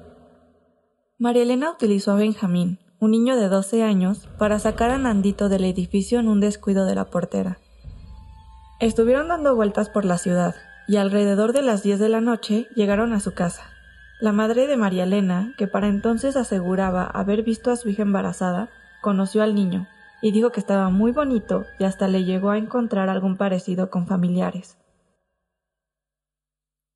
María 1.22 1.44
Elena 1.44 1.72
utilizó 1.72 2.14
a 2.14 2.16
Benjamín, 2.16 2.80
un 3.02 3.12
niño 3.12 3.36
de 3.36 3.50
12 3.50 3.84
años, 3.84 4.30
para 4.38 4.58
sacar 4.58 4.90
a 4.90 4.98
Nandito 4.98 5.50
del 5.50 5.66
edificio 5.66 6.18
en 6.18 6.30
un 6.30 6.40
descuido 6.40 6.86
de 6.86 6.96
la 6.96 7.10
portera. 7.10 7.60
Estuvieron 8.80 9.28
dando 9.28 9.54
vueltas 9.54 9.90
por 9.90 10.06
la 10.06 10.18
ciudad, 10.18 10.56
y 10.88 10.96
alrededor 10.96 11.52
de 11.52 11.62
las 11.62 11.84
10 11.84 12.00
de 12.00 12.08
la 12.08 12.22
noche 12.22 12.68
llegaron 12.74 13.12
a 13.12 13.20
su 13.20 13.34
casa. 13.34 13.64
La 14.22 14.32
madre 14.32 14.66
de 14.66 14.78
María 14.78 15.04
Elena, 15.04 15.54
que 15.58 15.68
para 15.68 15.90
entonces 15.90 16.38
aseguraba 16.38 17.04
haber 17.04 17.44
visto 17.44 17.70
a 17.70 17.76
su 17.76 17.90
hija 17.90 18.04
embarazada, 18.04 18.70
conoció 19.02 19.44
al 19.44 19.56
niño 19.56 19.90
y 20.22 20.32
dijo 20.32 20.54
que 20.54 20.62
estaba 20.62 20.90
muy 20.90 21.12
bonito 21.12 21.66
y 21.80 21.84
hasta 21.84 22.08
le 22.08 22.24
llegó 22.24 22.52
a 22.52 22.58
encontrar 22.58 23.10
algún 23.10 23.36
parecido 23.36 23.90
con 23.90 24.08
familiares. 24.08 24.79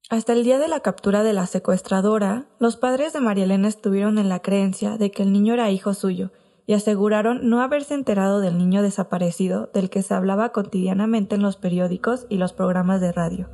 Hasta 0.10 0.34
el 0.34 0.44
día 0.44 0.60
de 0.60 0.68
la 0.68 0.82
captura 0.82 1.24
de 1.24 1.32
la 1.32 1.48
secuestradora, 1.48 2.46
los 2.60 2.76
padres 2.76 3.14
de 3.14 3.22
María 3.22 3.46
Elena 3.46 3.70
estuvieron 3.70 4.18
en 4.18 4.28
la 4.28 4.42
creencia 4.42 4.98
de 4.98 5.12
que 5.12 5.24
el 5.24 5.32
niño 5.32 5.54
era 5.54 5.72
hijo 5.72 5.94
suyo 5.94 6.32
y 6.68 6.74
aseguraron 6.74 7.50
no 7.50 7.62
haberse 7.62 7.94
enterado 7.94 8.42
del 8.42 8.58
niño 8.58 8.82
desaparecido 8.82 9.70
del 9.74 9.90
que 9.90 10.02
se 10.02 10.14
hablaba 10.14 10.50
cotidianamente 10.50 11.36
en 11.36 11.42
los 11.42 11.56
periódicos 11.56 12.26
y 12.30 12.38
los 12.38 12.52
programas 12.52 13.00
de 13.00 13.14
radio. 13.14 13.50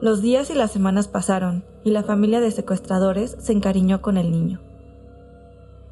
Los 0.00 0.22
días 0.22 0.48
y 0.50 0.54
las 0.54 0.70
semanas 0.70 1.08
pasaron 1.08 1.64
y 1.84 1.90
la 1.90 2.04
familia 2.04 2.40
de 2.40 2.50
secuestradores 2.52 3.36
se 3.40 3.52
encariñó 3.52 4.00
con 4.00 4.18
el 4.18 4.30
niño. 4.30 4.60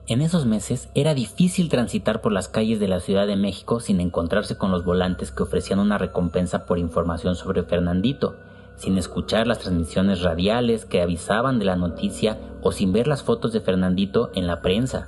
En 0.06 0.20
esos 0.20 0.46
meses 0.46 0.88
era 0.94 1.12
difícil 1.12 1.68
transitar 1.68 2.20
por 2.20 2.32
las 2.32 2.48
calles 2.48 2.80
de 2.80 2.88
la 2.88 3.00
Ciudad 3.00 3.26
de 3.26 3.36
México 3.36 3.80
sin 3.80 4.00
encontrarse 4.00 4.56
con 4.56 4.70
los 4.70 4.84
volantes 4.84 5.32
que 5.32 5.42
ofrecían 5.42 5.80
una 5.80 5.98
recompensa 5.98 6.66
por 6.66 6.78
información 6.78 7.34
sobre 7.34 7.64
Fernandito, 7.64 8.36
sin 8.80 8.96
escuchar 8.96 9.46
las 9.46 9.58
transmisiones 9.58 10.22
radiales 10.22 10.86
que 10.86 11.02
avisaban 11.02 11.58
de 11.58 11.66
la 11.66 11.76
noticia 11.76 12.38
o 12.62 12.72
sin 12.72 12.94
ver 12.94 13.06
las 13.06 13.22
fotos 13.22 13.52
de 13.52 13.60
Fernandito 13.60 14.30
en 14.34 14.46
la 14.46 14.62
prensa. 14.62 15.06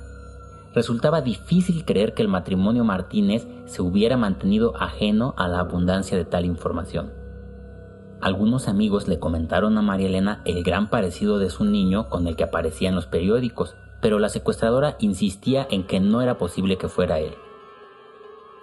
Resultaba 0.75 1.21
difícil 1.21 1.83
creer 1.83 2.13
que 2.13 2.21
el 2.21 2.27
matrimonio 2.27 2.83
Martínez 2.83 3.47
se 3.65 3.81
hubiera 3.81 4.15
mantenido 4.15 4.75
ajeno 4.79 5.33
a 5.37 5.47
la 5.47 5.59
abundancia 5.59 6.15
de 6.15 6.23
tal 6.23 6.45
información. 6.45 7.11
Algunos 8.21 8.67
amigos 8.67 9.07
le 9.07 9.17
comentaron 9.17 9.75
a 9.79 9.81
María 9.81 10.07
Elena 10.07 10.43
el 10.45 10.63
gran 10.63 10.91
parecido 10.91 11.39
de 11.39 11.49
su 11.49 11.65
niño 11.65 12.09
con 12.09 12.27
el 12.27 12.35
que 12.35 12.43
aparecía 12.43 12.89
en 12.89 12.95
los 12.95 13.07
periódicos, 13.07 13.75
pero 14.01 14.19
la 14.19 14.29
secuestradora 14.29 14.97
insistía 14.99 15.67
en 15.71 15.87
que 15.87 15.99
no 15.99 16.21
era 16.21 16.37
posible 16.37 16.77
que 16.77 16.89
fuera 16.89 17.19
él. 17.19 17.33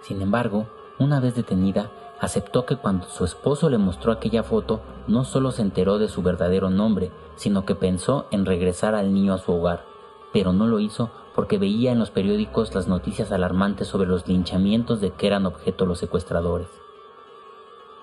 Sin 0.03 0.21
embargo, 0.21 0.69
una 0.99 1.19
vez 1.19 1.35
detenida, 1.35 1.91
aceptó 2.21 2.65
que 2.65 2.77
cuando 2.77 3.07
su 3.07 3.25
esposo 3.25 3.69
le 3.69 3.79
mostró 3.79 4.11
aquella 4.11 4.43
foto, 4.43 4.79
no 5.07 5.25
solo 5.25 5.51
se 5.51 5.63
enteró 5.63 5.97
de 5.97 6.07
su 6.07 6.21
verdadero 6.21 6.69
nombre, 6.69 7.11
sino 7.35 7.65
que 7.65 7.75
pensó 7.75 8.27
en 8.31 8.45
regresar 8.45 8.93
al 8.93 9.11
niño 9.11 9.33
a 9.33 9.39
su 9.39 9.51
hogar, 9.51 9.83
pero 10.31 10.53
no 10.53 10.67
lo 10.67 10.79
hizo 10.79 11.09
porque 11.35 11.57
veía 11.57 11.91
en 11.91 11.99
los 11.99 12.11
periódicos 12.11 12.75
las 12.75 12.87
noticias 12.87 13.31
alarmantes 13.31 13.87
sobre 13.87 14.07
los 14.07 14.27
linchamientos 14.27 15.01
de 15.01 15.11
que 15.11 15.27
eran 15.27 15.47
objeto 15.47 15.85
los 15.85 15.97
secuestradores. 15.97 16.67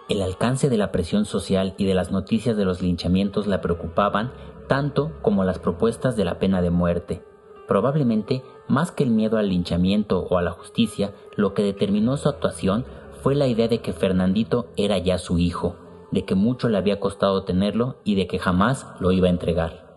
El 0.08 0.22
alcance 0.22 0.68
de 0.68 0.78
la 0.78 0.90
presión 0.90 1.24
social 1.24 1.74
y 1.76 1.84
de 1.84 1.94
las 1.94 2.10
noticias 2.10 2.56
de 2.56 2.64
los 2.64 2.82
linchamientos 2.82 3.46
la 3.46 3.60
preocupaban 3.60 4.32
tanto 4.66 5.12
como 5.22 5.44
las 5.44 5.58
propuestas 5.58 6.16
de 6.16 6.24
la 6.24 6.38
pena 6.38 6.60
de 6.60 6.70
muerte. 6.70 7.22
Probablemente, 7.68 8.42
más 8.66 8.90
que 8.90 9.04
el 9.04 9.10
miedo 9.10 9.36
al 9.36 9.50
linchamiento 9.50 10.20
o 10.20 10.38
a 10.38 10.42
la 10.42 10.52
justicia, 10.52 11.12
lo 11.36 11.52
que 11.52 11.62
determinó 11.62 12.16
su 12.16 12.30
actuación 12.30 12.86
fue 13.22 13.34
la 13.34 13.46
idea 13.46 13.68
de 13.68 13.80
que 13.80 13.92
Fernandito 13.92 14.68
era 14.76 14.98
ya 14.98 15.18
su 15.18 15.38
hijo, 15.38 15.76
de 16.10 16.24
que 16.24 16.34
mucho 16.34 16.68
le 16.68 16.78
había 16.78 17.00
costado 17.00 17.44
tenerlo 17.44 17.96
y 18.04 18.14
de 18.14 18.26
que 18.26 18.38
jamás 18.38 18.86
lo 19.00 19.12
iba 19.12 19.28
a 19.28 19.30
entregar. 19.30 19.88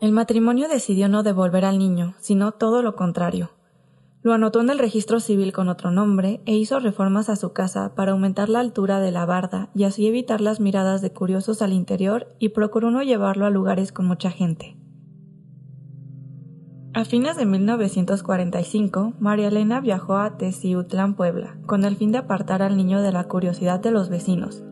El 0.00 0.12
matrimonio 0.12 0.68
decidió 0.68 1.08
no 1.08 1.22
devolver 1.22 1.64
al 1.64 1.78
niño, 1.78 2.14
sino 2.18 2.52
todo 2.52 2.82
lo 2.82 2.96
contrario. 2.96 3.50
Lo 4.22 4.32
anotó 4.32 4.60
en 4.60 4.70
el 4.70 4.78
registro 4.78 5.18
civil 5.18 5.52
con 5.52 5.68
otro 5.68 5.90
nombre 5.90 6.42
e 6.46 6.54
hizo 6.54 6.78
reformas 6.78 7.28
a 7.28 7.36
su 7.36 7.52
casa 7.52 7.94
para 7.94 8.12
aumentar 8.12 8.48
la 8.48 8.60
altura 8.60 9.00
de 9.00 9.10
la 9.10 9.26
barda 9.26 9.70
y 9.74 9.84
así 9.84 10.06
evitar 10.06 10.40
las 10.40 10.60
miradas 10.60 11.02
de 11.02 11.12
curiosos 11.12 11.62
al 11.62 11.72
interior 11.72 12.28
y 12.38 12.50
procuró 12.50 12.90
no 12.90 13.02
llevarlo 13.02 13.46
a 13.46 13.50
lugares 13.50 13.90
con 13.90 14.06
mucha 14.06 14.30
gente. 14.30 14.76
A 16.94 17.06
fines 17.06 17.36
de 17.36 17.46
1945, 17.46 19.14
María 19.18 19.48
Elena 19.48 19.80
viajó 19.80 20.18
a 20.18 20.36
Teciutlán, 20.36 21.14
Puebla, 21.14 21.56
con 21.64 21.84
el 21.84 21.96
fin 21.96 22.12
de 22.12 22.18
apartar 22.18 22.60
al 22.60 22.76
niño 22.76 23.00
de 23.00 23.12
la 23.12 23.24
curiosidad 23.24 23.80
de 23.80 23.90
los 23.90 24.10
vecinos. 24.10 24.62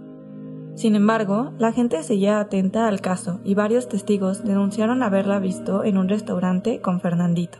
Sin 0.75 0.97
embargo, 0.97 1.55
la 1.59 1.73
gente 1.73 2.03
seguía 2.03 2.39
atenta 2.39 2.89
al 2.89 3.01
caso 3.01 3.41
y 3.43 3.55
varios 3.55 3.89
testigos 3.89 4.45
denunciaron 4.45 5.03
haberla 5.03 5.39
visto 5.39 5.83
en 5.83 5.97
un 5.97 6.11
restaurante 6.11 6.83
con 6.83 7.01
Fernandito. 7.01 7.57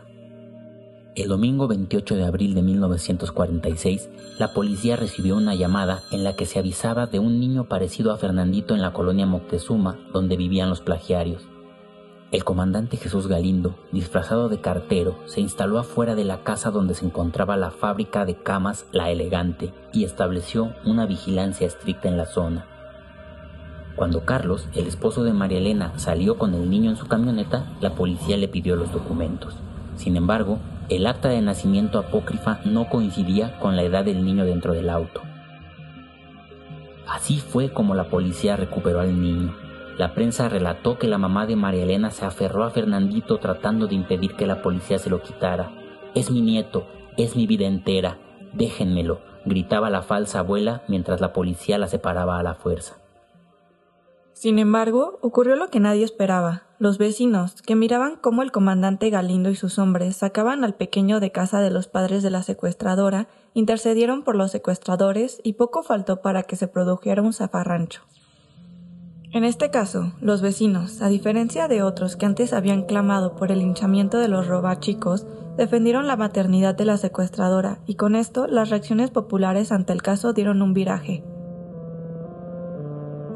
El 1.15 1.29
domingo 1.29 1.67
28 1.67 2.15
de 2.15 2.25
abril 2.25 2.53
de 2.53 2.61
1946, 2.61 4.09
la 4.37 4.53
policía 4.53 4.95
recibió 4.95 5.37
una 5.37 5.55
llamada 5.55 6.01
en 6.11 6.23
la 6.23 6.35
que 6.35 6.45
se 6.45 6.59
avisaba 6.59 7.07
de 7.07 7.17
un 7.17 7.39
niño 7.39 7.67
parecido 7.67 8.13
a 8.13 8.17
Fernandito 8.17 8.75
en 8.75 8.81
la 8.83 8.93
colonia 8.93 9.25
Moctezuma, 9.25 9.97
donde 10.13 10.37
vivían 10.37 10.69
los 10.69 10.81
plagiarios. 10.81 11.50
El 12.31 12.45
comandante 12.45 12.95
Jesús 12.95 13.27
Galindo, 13.27 13.75
disfrazado 13.91 14.47
de 14.47 14.61
cartero, 14.61 15.17
se 15.25 15.41
instaló 15.41 15.79
afuera 15.79 16.15
de 16.15 16.23
la 16.23 16.43
casa 16.43 16.71
donde 16.71 16.93
se 16.93 17.05
encontraba 17.05 17.57
la 17.57 17.71
fábrica 17.71 18.23
de 18.23 18.35
camas 18.35 18.85
La 18.93 19.09
Elegante 19.09 19.73
y 19.91 20.05
estableció 20.05 20.73
una 20.85 21.05
vigilancia 21.05 21.67
estricta 21.67 22.07
en 22.07 22.15
la 22.15 22.25
zona. 22.25 22.65
Cuando 23.97 24.23
Carlos, 24.23 24.69
el 24.75 24.87
esposo 24.87 25.25
de 25.25 25.33
María 25.33 25.57
Elena, 25.57 25.91
salió 25.97 26.37
con 26.37 26.53
el 26.53 26.69
niño 26.69 26.89
en 26.91 26.95
su 26.95 27.05
camioneta, 27.05 27.65
la 27.81 27.95
policía 27.95 28.37
le 28.37 28.47
pidió 28.47 28.77
los 28.77 28.93
documentos. 28.93 29.57
Sin 29.97 30.15
embargo, 30.15 30.57
el 30.87 31.07
acta 31.07 31.27
de 31.27 31.41
nacimiento 31.41 31.99
apócrifa 31.99 32.61
no 32.63 32.87
coincidía 32.87 33.59
con 33.59 33.75
la 33.75 33.83
edad 33.83 34.05
del 34.05 34.23
niño 34.23 34.45
dentro 34.45 34.71
del 34.71 34.89
auto. 34.89 35.19
Así 37.09 37.41
fue 37.41 37.73
como 37.73 37.93
la 37.93 38.05
policía 38.05 38.55
recuperó 38.55 39.01
al 39.01 39.21
niño. 39.21 39.53
La 40.01 40.15
prensa 40.15 40.49
relató 40.49 40.97
que 40.97 41.05
la 41.05 41.19
mamá 41.19 41.45
de 41.45 41.55
María 41.55 41.83
Elena 41.83 42.09
se 42.09 42.25
aferró 42.25 42.63
a 42.63 42.71
Fernandito 42.71 43.37
tratando 43.37 43.85
de 43.85 43.93
impedir 43.93 44.35
que 44.35 44.47
la 44.47 44.63
policía 44.63 44.97
se 44.97 45.11
lo 45.11 45.21
quitara. 45.21 45.71
Es 46.15 46.31
mi 46.31 46.41
nieto, 46.41 46.87
es 47.17 47.35
mi 47.35 47.45
vida 47.45 47.67
entera, 47.67 48.17
déjenmelo, 48.51 49.19
gritaba 49.45 49.91
la 49.91 50.01
falsa 50.01 50.39
abuela 50.39 50.81
mientras 50.87 51.21
la 51.21 51.33
policía 51.33 51.77
la 51.77 51.87
separaba 51.87 52.39
a 52.39 52.41
la 52.41 52.55
fuerza. 52.55 52.97
Sin 54.33 54.57
embargo, 54.57 55.19
ocurrió 55.21 55.55
lo 55.55 55.69
que 55.69 55.79
nadie 55.79 56.03
esperaba. 56.03 56.63
Los 56.79 56.97
vecinos, 56.97 57.61
que 57.61 57.75
miraban 57.75 58.15
cómo 58.15 58.41
el 58.41 58.51
comandante 58.51 59.11
Galindo 59.11 59.51
y 59.51 59.55
sus 59.55 59.77
hombres 59.77 60.15
sacaban 60.15 60.63
al 60.63 60.73
pequeño 60.73 61.19
de 61.19 61.31
casa 61.31 61.61
de 61.61 61.69
los 61.69 61.87
padres 61.87 62.23
de 62.23 62.31
la 62.31 62.41
secuestradora, 62.41 63.27
intercedieron 63.53 64.23
por 64.23 64.35
los 64.35 64.49
secuestradores 64.49 65.39
y 65.43 65.53
poco 65.53 65.83
faltó 65.83 66.23
para 66.23 66.41
que 66.41 66.55
se 66.55 66.67
produjera 66.67 67.21
un 67.21 67.33
zafarrancho. 67.33 68.01
En 69.33 69.45
este 69.45 69.69
caso, 69.69 70.11
los 70.19 70.41
vecinos, 70.41 71.01
a 71.01 71.07
diferencia 71.07 71.69
de 71.69 71.83
otros 71.83 72.17
que 72.17 72.25
antes 72.25 72.51
habían 72.51 72.83
clamado 72.83 73.37
por 73.37 73.49
el 73.49 73.59
linchamiento 73.59 74.17
de 74.17 74.27
los 74.27 74.47
robachicos, 74.47 75.25
defendieron 75.55 76.05
la 76.05 76.17
maternidad 76.17 76.75
de 76.75 76.83
la 76.83 76.97
secuestradora 76.97 77.79
y 77.87 77.95
con 77.95 78.15
esto 78.15 78.45
las 78.47 78.69
reacciones 78.69 79.09
populares 79.09 79.71
ante 79.71 79.93
el 79.93 80.01
caso 80.01 80.33
dieron 80.33 80.61
un 80.61 80.73
viraje. 80.73 81.23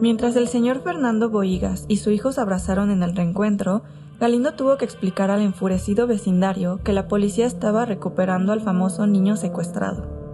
Mientras 0.02 0.36
el 0.36 0.50
señor 0.50 0.82
Fernando 0.82 1.30
Boigas 1.30 1.86
y 1.88 1.96
su 1.98 2.12
hijo 2.12 2.34
se 2.34 2.42
abrazaron 2.42 2.92
en 2.92 3.02
el 3.02 3.16
reencuentro, 3.16 3.84
Galindo 4.20 4.54
tuvo 4.54 4.78
que 4.78 4.84
explicar 4.84 5.32
al 5.32 5.42
enfurecido 5.42 6.08
vecindario 6.08 6.82
que 6.84 6.92
la 6.92 7.08
policía 7.08 7.46
estaba 7.46 7.86
recuperando 7.86 8.52
al 8.52 8.60
famoso 8.60 9.08
niño 9.08 9.38
secuestrado. 9.38 10.25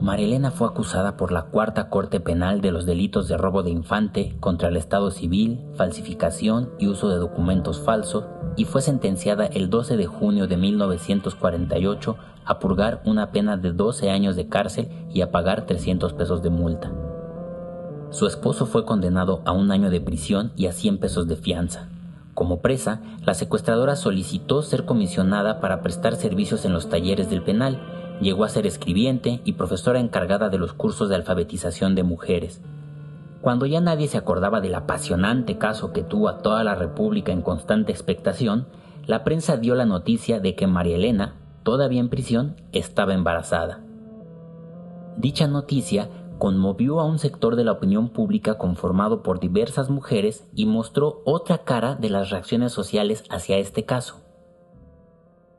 Marilena 0.00 0.50
fue 0.50 0.68
acusada 0.68 1.16
por 1.16 1.32
la 1.32 1.44
Cuarta 1.46 1.88
Corte 1.88 2.20
Penal 2.20 2.60
de 2.60 2.70
los 2.70 2.84
delitos 2.84 3.28
de 3.28 3.38
robo 3.38 3.62
de 3.62 3.70
infante 3.70 4.36
contra 4.40 4.68
el 4.68 4.76
Estado 4.76 5.10
civil, 5.10 5.64
falsificación 5.74 6.70
y 6.78 6.88
uso 6.88 7.08
de 7.08 7.16
documentos 7.16 7.80
falsos 7.80 8.24
y 8.56 8.66
fue 8.66 8.82
sentenciada 8.82 9.46
el 9.46 9.70
12 9.70 9.96
de 9.96 10.06
junio 10.06 10.46
de 10.48 10.58
1948 10.58 12.16
a 12.44 12.58
purgar 12.58 13.00
una 13.06 13.32
pena 13.32 13.56
de 13.56 13.72
12 13.72 14.10
años 14.10 14.36
de 14.36 14.48
cárcel 14.48 14.88
y 15.12 15.22
a 15.22 15.30
pagar 15.30 15.66
300 15.66 16.12
pesos 16.12 16.42
de 16.42 16.50
multa. 16.50 16.92
Su 18.10 18.26
esposo 18.26 18.66
fue 18.66 18.84
condenado 18.84 19.42
a 19.46 19.52
un 19.52 19.70
año 19.70 19.90
de 19.90 20.00
prisión 20.00 20.52
y 20.56 20.66
a 20.66 20.72
100 20.72 20.98
pesos 20.98 21.26
de 21.26 21.36
fianza. 21.36 21.88
Como 22.34 22.60
presa, 22.60 23.00
la 23.24 23.32
secuestradora 23.32 23.96
solicitó 23.96 24.60
ser 24.60 24.84
comisionada 24.84 25.58
para 25.58 25.80
prestar 25.80 26.16
servicios 26.16 26.66
en 26.66 26.74
los 26.74 26.90
talleres 26.90 27.30
del 27.30 27.42
penal. 27.42 27.80
Llegó 28.20 28.44
a 28.44 28.48
ser 28.48 28.66
escribiente 28.66 29.40
y 29.44 29.52
profesora 29.52 30.00
encargada 30.00 30.48
de 30.48 30.58
los 30.58 30.72
cursos 30.72 31.08
de 31.08 31.16
alfabetización 31.16 31.94
de 31.94 32.02
mujeres. 32.02 32.62
Cuando 33.42 33.66
ya 33.66 33.80
nadie 33.80 34.08
se 34.08 34.16
acordaba 34.16 34.60
del 34.60 34.74
apasionante 34.74 35.58
caso 35.58 35.92
que 35.92 36.02
tuvo 36.02 36.28
a 36.28 36.38
toda 36.38 36.64
la 36.64 36.74
República 36.74 37.32
en 37.32 37.42
constante 37.42 37.92
expectación, 37.92 38.66
la 39.06 39.22
prensa 39.22 39.56
dio 39.56 39.74
la 39.74 39.84
noticia 39.84 40.40
de 40.40 40.54
que 40.54 40.66
María 40.66 40.96
Elena, 40.96 41.34
todavía 41.62 42.00
en 42.00 42.08
prisión, 42.08 42.56
estaba 42.72 43.14
embarazada. 43.14 43.80
Dicha 45.16 45.46
noticia 45.46 46.08
conmovió 46.38 47.00
a 47.00 47.04
un 47.04 47.18
sector 47.18 47.56
de 47.56 47.64
la 47.64 47.72
opinión 47.72 48.08
pública 48.08 48.58
conformado 48.58 49.22
por 49.22 49.40
diversas 49.40 49.90
mujeres 49.90 50.46
y 50.54 50.66
mostró 50.66 51.22
otra 51.24 51.58
cara 51.58 51.94
de 51.94 52.10
las 52.10 52.30
reacciones 52.30 52.72
sociales 52.72 53.24
hacia 53.30 53.58
este 53.58 53.84
caso. 53.84 54.20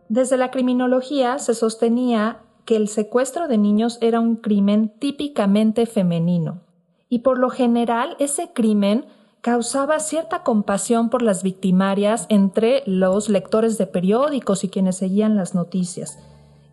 Desde 0.09 0.37
la 0.37 0.51
criminología 0.51 1.37
se 1.39 1.53
sostenía 1.53 2.43
que 2.67 2.75
el 2.75 2.89
secuestro 2.89 3.47
de 3.47 3.57
niños 3.57 3.97
era 4.01 4.19
un 4.19 4.35
crimen 4.35 4.91
típicamente 4.99 5.85
femenino. 5.85 6.59
Y 7.07 7.19
por 7.19 7.39
lo 7.39 7.49
general 7.49 8.17
ese 8.19 8.51
crimen 8.53 9.05
causaba 9.39 10.01
cierta 10.01 10.43
compasión 10.43 11.09
por 11.09 11.21
las 11.21 11.43
victimarias 11.43 12.25
entre 12.27 12.83
los 12.85 13.29
lectores 13.29 13.77
de 13.77 13.87
periódicos 13.87 14.65
y 14.65 14.69
quienes 14.69 14.97
seguían 14.97 15.37
las 15.37 15.55
noticias. 15.55 16.19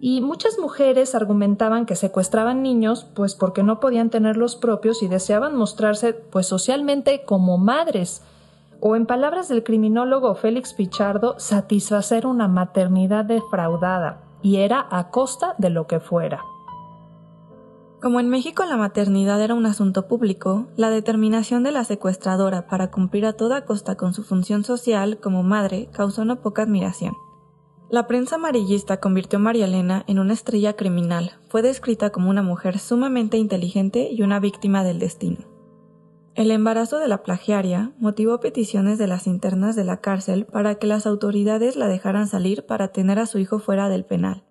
Y 0.00 0.20
muchas 0.20 0.59
mujeres 0.59 1.14
argumentaban 1.14 1.87
que 1.87 1.94
secuestraban 1.94 2.61
niños 2.61 3.07
pues 3.14 3.37
porque 3.37 3.62
no 3.62 3.78
podían 3.78 4.11
tener 4.11 4.37
los 4.37 4.57
propios 4.57 5.00
y 5.00 5.07
deseaban 5.07 5.54
mostrarse 5.54 6.12
pues 6.12 6.48
socialmente 6.48 7.22
como 7.24 7.57
madres. 7.57 8.20
O 8.80 8.96
en 8.96 9.07
palabras 9.07 9.48
del 9.48 9.62
criminólogo 9.62 10.35
Félix 10.35 10.74
Pichardo, 10.74 11.38
satisfacer 11.38 12.26
una 12.26 12.48
maternidad 12.48 13.24
defraudada 13.24 14.24
y 14.44 14.59
era 14.59 14.87
a 14.90 15.09
costa 15.09 15.54
de 15.59 15.70
lo 15.70 15.87
que 15.88 15.98
fuera. 15.98 16.44
Como 18.00 18.20
en 18.20 18.28
México 18.28 18.66
la 18.66 18.76
maternidad 18.76 19.40
era 19.40 19.54
un 19.54 19.64
asunto 19.64 20.07
público, 20.07 20.66
la 20.76 20.90
determinación 20.90 21.62
de 21.62 21.72
la 21.72 21.83
secuestradora 21.83 22.66
para 22.66 22.90
cumplir 22.90 23.24
a 23.24 23.33
toda 23.33 23.64
costa 23.64 23.96
con 23.96 24.12
su 24.12 24.22
función 24.22 24.62
social 24.62 25.18
como 25.18 25.42
madre 25.42 25.88
causó 25.92 26.26
no 26.26 26.42
poca 26.42 26.62
admiración. 26.62 27.14
La 27.88 28.07
prensa 28.07 28.35
amarillista 28.35 29.00
convirtió 29.00 29.38
a 29.38 29.42
María 29.42 29.64
Elena 29.64 30.04
en 30.09 30.18
una 30.18 30.35
estrella 30.35 30.74
criminal. 30.74 31.33
Fue 31.48 31.62
descrita 31.62 32.11
como 32.11 32.28
una 32.28 32.42
mujer 32.42 32.78
sumamente 32.78 33.38
inteligente 33.38 34.11
y 34.11 34.20
una 34.20 34.40
víctima 34.40 34.85
del 34.85 34.98
destino. 34.98 35.54
El 36.35 36.51
embarazo 36.51 36.99
de 36.99 37.07
la 37.07 37.23
plagiaria 37.23 37.92
motivó 38.01 38.40
peticiones 38.40 38.99
de 38.99 39.07
las 39.07 39.29
internas 39.29 39.77
de 39.77 39.85
la 39.85 39.99
cárcel 39.99 40.47
para 40.47 40.75
que 40.75 40.88
las 40.88 41.07
autoridades 41.07 41.77
la 41.77 41.87
dejaran 41.87 42.27
salir 42.27 42.66
para 42.66 42.88
tener 42.88 43.20
a 43.20 43.27
su 43.27 43.38
hijo 43.38 43.61
fuera 43.61 43.88
del 43.88 44.05
penal. 44.05 44.42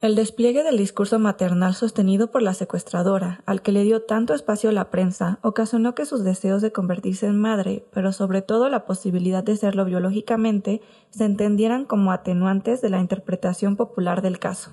El 0.00 0.16
despliegue 0.16 0.64
del 0.64 0.76
discurso 0.76 1.20
maternal 1.20 1.74
sostenido 1.74 2.32
por 2.32 2.42
la 2.42 2.52
secuestradora, 2.54 3.44
al 3.46 3.62
que 3.62 3.70
le 3.70 3.84
dio 3.84 4.02
tanto 4.02 4.34
espacio 4.34 4.72
la 4.72 4.90
prensa, 4.90 5.38
ocasionó 5.42 5.94
que 5.94 6.04
sus 6.04 6.24
deseos 6.24 6.60
de 6.62 6.72
convertirse 6.72 7.26
en 7.26 7.38
madre, 7.38 7.86
pero 7.92 8.12
sobre 8.12 8.42
todo 8.42 8.68
la 8.68 8.84
posibilidad 8.84 9.44
de 9.44 9.54
serlo 9.54 9.84
biológicamente, 9.84 10.80
se 11.10 11.24
entendieran 11.24 11.84
como 11.84 12.10
atenuantes 12.10 12.80
de 12.80 12.90
la 12.90 12.98
interpretación 12.98 13.76
popular 13.76 14.20
del 14.20 14.40
caso. 14.40 14.72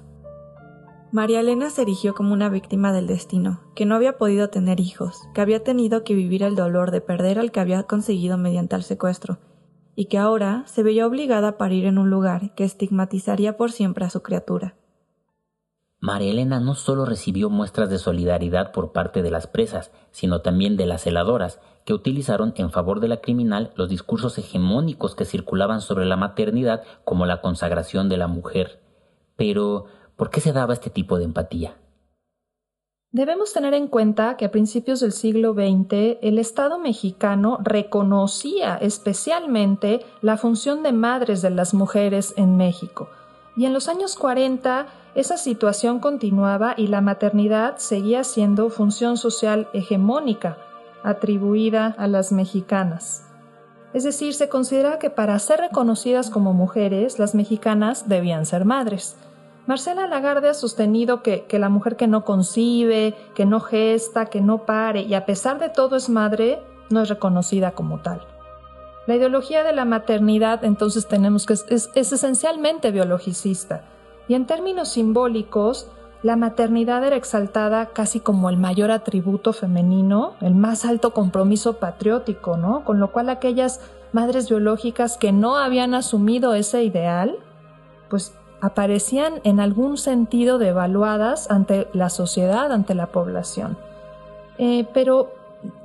María 1.12 1.40
Elena 1.40 1.72
se 1.72 1.82
erigió 1.82 2.14
como 2.14 2.34
una 2.34 2.50
víctima 2.50 2.94
del 2.94 3.08
destino, 3.08 3.62
que 3.76 3.88
no 3.88 3.96
había 3.96 4.20
podido 4.20 4.50
tener 4.50 4.80
hijos, 4.80 5.24
que 5.34 5.42
había 5.42 5.64
tenido 5.64 6.04
que 6.04 6.14
vivir 6.14 6.44
el 6.44 6.56
dolor 6.56 6.92
de 6.92 7.02
perder 7.02 7.40
al 7.40 7.52
que 7.52 7.60
había 7.60 7.82
conseguido 7.84 8.38
mediante 8.38 8.76
el 8.76 8.84
secuestro, 8.84 9.40
y 9.96 10.06
que 10.06 10.20
ahora 10.20 10.64
se 10.68 10.84
veía 10.84 11.08
obligada 11.08 11.48
a 11.48 11.58
parir 11.58 11.86
en 11.86 11.98
un 11.98 12.12
lugar 12.12 12.54
que 12.54 12.64
estigmatizaría 12.64 13.58
por 13.58 13.72
siempre 13.72 14.06
a 14.06 14.12
su 14.12 14.22
criatura. 14.22 14.76
María 16.00 16.32
Elena 16.32 16.60
no 16.60 16.76
solo 16.76 17.06
recibió 17.06 17.50
muestras 17.50 17.90
de 17.90 17.98
solidaridad 17.98 18.72
por 18.72 18.92
parte 18.92 19.24
de 19.24 19.32
las 19.32 19.48
presas, 19.48 19.92
sino 20.12 20.42
también 20.42 20.78
de 20.78 20.86
las 20.86 21.04
celadoras, 21.04 21.60
que 21.86 21.94
utilizaron 21.94 22.54
en 22.56 22.70
favor 22.72 23.00
de 23.00 23.08
la 23.08 23.20
criminal 23.20 23.74
los 23.76 23.90
discursos 23.90 24.38
hegemónicos 24.38 25.16
que 25.16 25.26
circulaban 25.26 25.82
sobre 25.82 26.06
la 26.06 26.18
maternidad 26.18 26.84
como 27.04 27.26
la 27.26 27.42
consagración 27.42 28.10
de 28.10 28.18
la 28.18 28.28
mujer. 28.28 28.80
Pero, 29.36 29.86
¿por 30.20 30.30
qué 30.30 30.42
se 30.42 30.52
daba 30.52 30.74
este 30.74 30.90
tipo 30.92 31.18
de 31.18 31.24
empatía? 31.24 31.78
Debemos 33.12 33.54
tener 33.54 33.74
en 33.74 33.88
cuenta 33.88 34.38
que 34.38 34.46
a 34.46 34.52
principios 34.52 35.00
del 35.00 35.14
siglo 35.14 35.54
XX 35.54 36.20
el 36.22 36.38
Estado 36.38 36.78
mexicano 36.78 37.58
reconocía 37.64 38.76
especialmente 38.76 40.06
la 40.22 40.38
función 40.38 40.84
de 40.84 40.92
madres 40.92 41.42
de 41.42 41.50
las 41.50 41.74
mujeres 41.74 42.36
en 42.38 42.58
México. 42.58 43.10
Y 43.56 43.66
en 43.66 43.74
los 43.74 43.88
años 43.88 44.16
40 44.16 44.88
esa 45.16 45.38
situación 45.38 46.00
continuaba 46.00 46.76
y 46.78 46.88
la 46.88 47.02
maternidad 47.02 47.78
seguía 47.78 48.24
siendo 48.24 48.70
función 48.70 49.18
social 49.18 49.70
hegemónica, 49.74 50.58
atribuida 51.02 51.96
a 51.98 52.08
las 52.08 52.32
mexicanas. 52.32 53.26
Es 53.94 54.04
decir, 54.04 54.36
se 54.36 54.50
considera 54.50 55.00
que 55.00 55.10
para 55.10 55.40
ser 55.40 55.62
reconocidas 55.62 56.30
como 56.30 56.54
mujeres, 56.54 57.18
las 57.18 57.34
mexicanas 57.34 58.08
debían 58.08 58.46
ser 58.46 58.66
madres. 58.66 59.18
Marcela 59.70 60.08
Lagarde 60.08 60.50
ha 60.50 60.56
sostenido 60.56 61.22
que, 61.22 61.44
que, 61.44 61.60
la 61.60 61.70
mujer 61.70 61.96
que 61.96 62.08
no 62.08 62.26
concibe, 62.26 63.16
que 63.36 63.46
no 63.46 63.60
gesta, 63.60 64.26
que 64.26 64.42
no 64.42 64.66
pare 64.66 65.04
y 65.04 65.14
a 65.14 65.28
pesar 65.28 65.60
de 65.60 65.70
todo 65.70 65.96
es 65.96 66.10
madre, 66.10 66.60
no 66.90 67.04
es 67.04 67.10
reconocida 67.10 67.74
como 67.74 68.00
tal. 68.00 68.26
La 69.06 69.16
ideología 69.16 69.64
de 69.64 69.74
la 69.74 69.86
maternidad 69.86 70.66
entonces 70.66 71.08
tenemos 71.08 71.46
que 71.46 71.54
es, 71.54 71.68
es 71.70 72.12
esencialmente 72.12 72.90
biologicista 72.90 73.84
y 74.28 74.34
en 74.34 74.48
términos 74.48 74.90
simbólicos, 74.90 75.88
la 76.24 76.36
maternidad 76.36 77.04
era 77.04 77.16
exaltada 77.16 77.90
casi 77.90 78.22
como 78.22 78.50
el 78.50 78.58
mayor 78.58 78.90
atributo 78.90 79.54
femenino, 79.54 80.34
el 80.42 80.56
más 80.56 80.84
alto 80.84 81.14
compromiso 81.14 81.74
patriótico, 81.74 82.58
¿no? 82.58 82.84
Con 82.86 83.00
lo 83.00 83.12
cual 83.12 83.30
aquellas 83.30 83.82
madres 84.14 84.50
biológicas 84.50 85.16
que 85.16 85.32
no 85.32 85.60
habían 85.60 85.94
asumido 85.94 86.56
ese 86.56 86.84
ideal, 86.84 87.38
pues 88.10 88.34
aparecían 88.62 89.42
en 89.44 89.60
algún 89.60 89.98
sentido 89.98 90.58
devaluadas 90.58 91.50
ante 91.50 91.88
la 91.94 92.10
sociedad, 92.10 92.72
ante 92.72 92.96
la 92.96 93.08
población. 93.08 93.78
Eh, 94.58 94.86
pero 94.94 95.32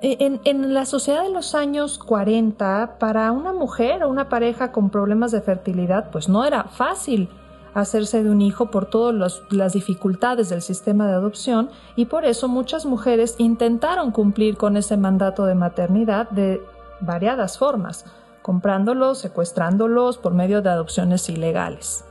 eh, 0.03 0.17
en, 0.21 0.41
en, 0.45 0.75
la 0.75 0.85
sociedad 0.85 1.23
de 1.23 1.31
los 1.31 1.55
años 1.55 1.99
40, 1.99 2.97
para 2.99 3.31
una 3.33 3.53
mujer 3.53 4.03
o 4.03 4.09
una 4.09 4.29
pareja 4.29 4.73
con 4.73 4.91
problemas 4.91 5.31
de 5.31 5.41
fertilidad, 5.41 6.11
pues 6.11 6.29
no 6.29 6.45
era 6.45 6.65
fácil 6.65 7.29
hacerse 7.75 8.23
de 8.23 8.31
un 8.31 8.41
hijo 8.41 8.71
por 8.71 8.87
todas 8.87 9.43
las 9.51 9.73
dificultades 9.73 10.49
del 10.49 10.63
sistema 10.63 11.09
de 11.09 11.15
adopción 11.15 11.71
y 11.97 12.05
por 12.05 12.25
eso 12.25 12.47
muchas 12.47 12.87
mujeres 12.87 13.35
intentaron 13.39 14.13
cumplir 14.13 14.57
con 14.57 14.77
ese 14.77 14.97
mandato 14.97 15.45
de 15.45 15.57
maternidad 15.57 16.31
de, 16.31 16.63
variadas 17.01 17.59
formas, 17.59 18.05
comprándolos, 18.43 19.19
secuestrándolos 19.19 20.19
por 20.19 20.35
medio 20.35 20.63
de 20.63 20.71
adopciones 20.71 21.29
ilegales. 21.29 22.05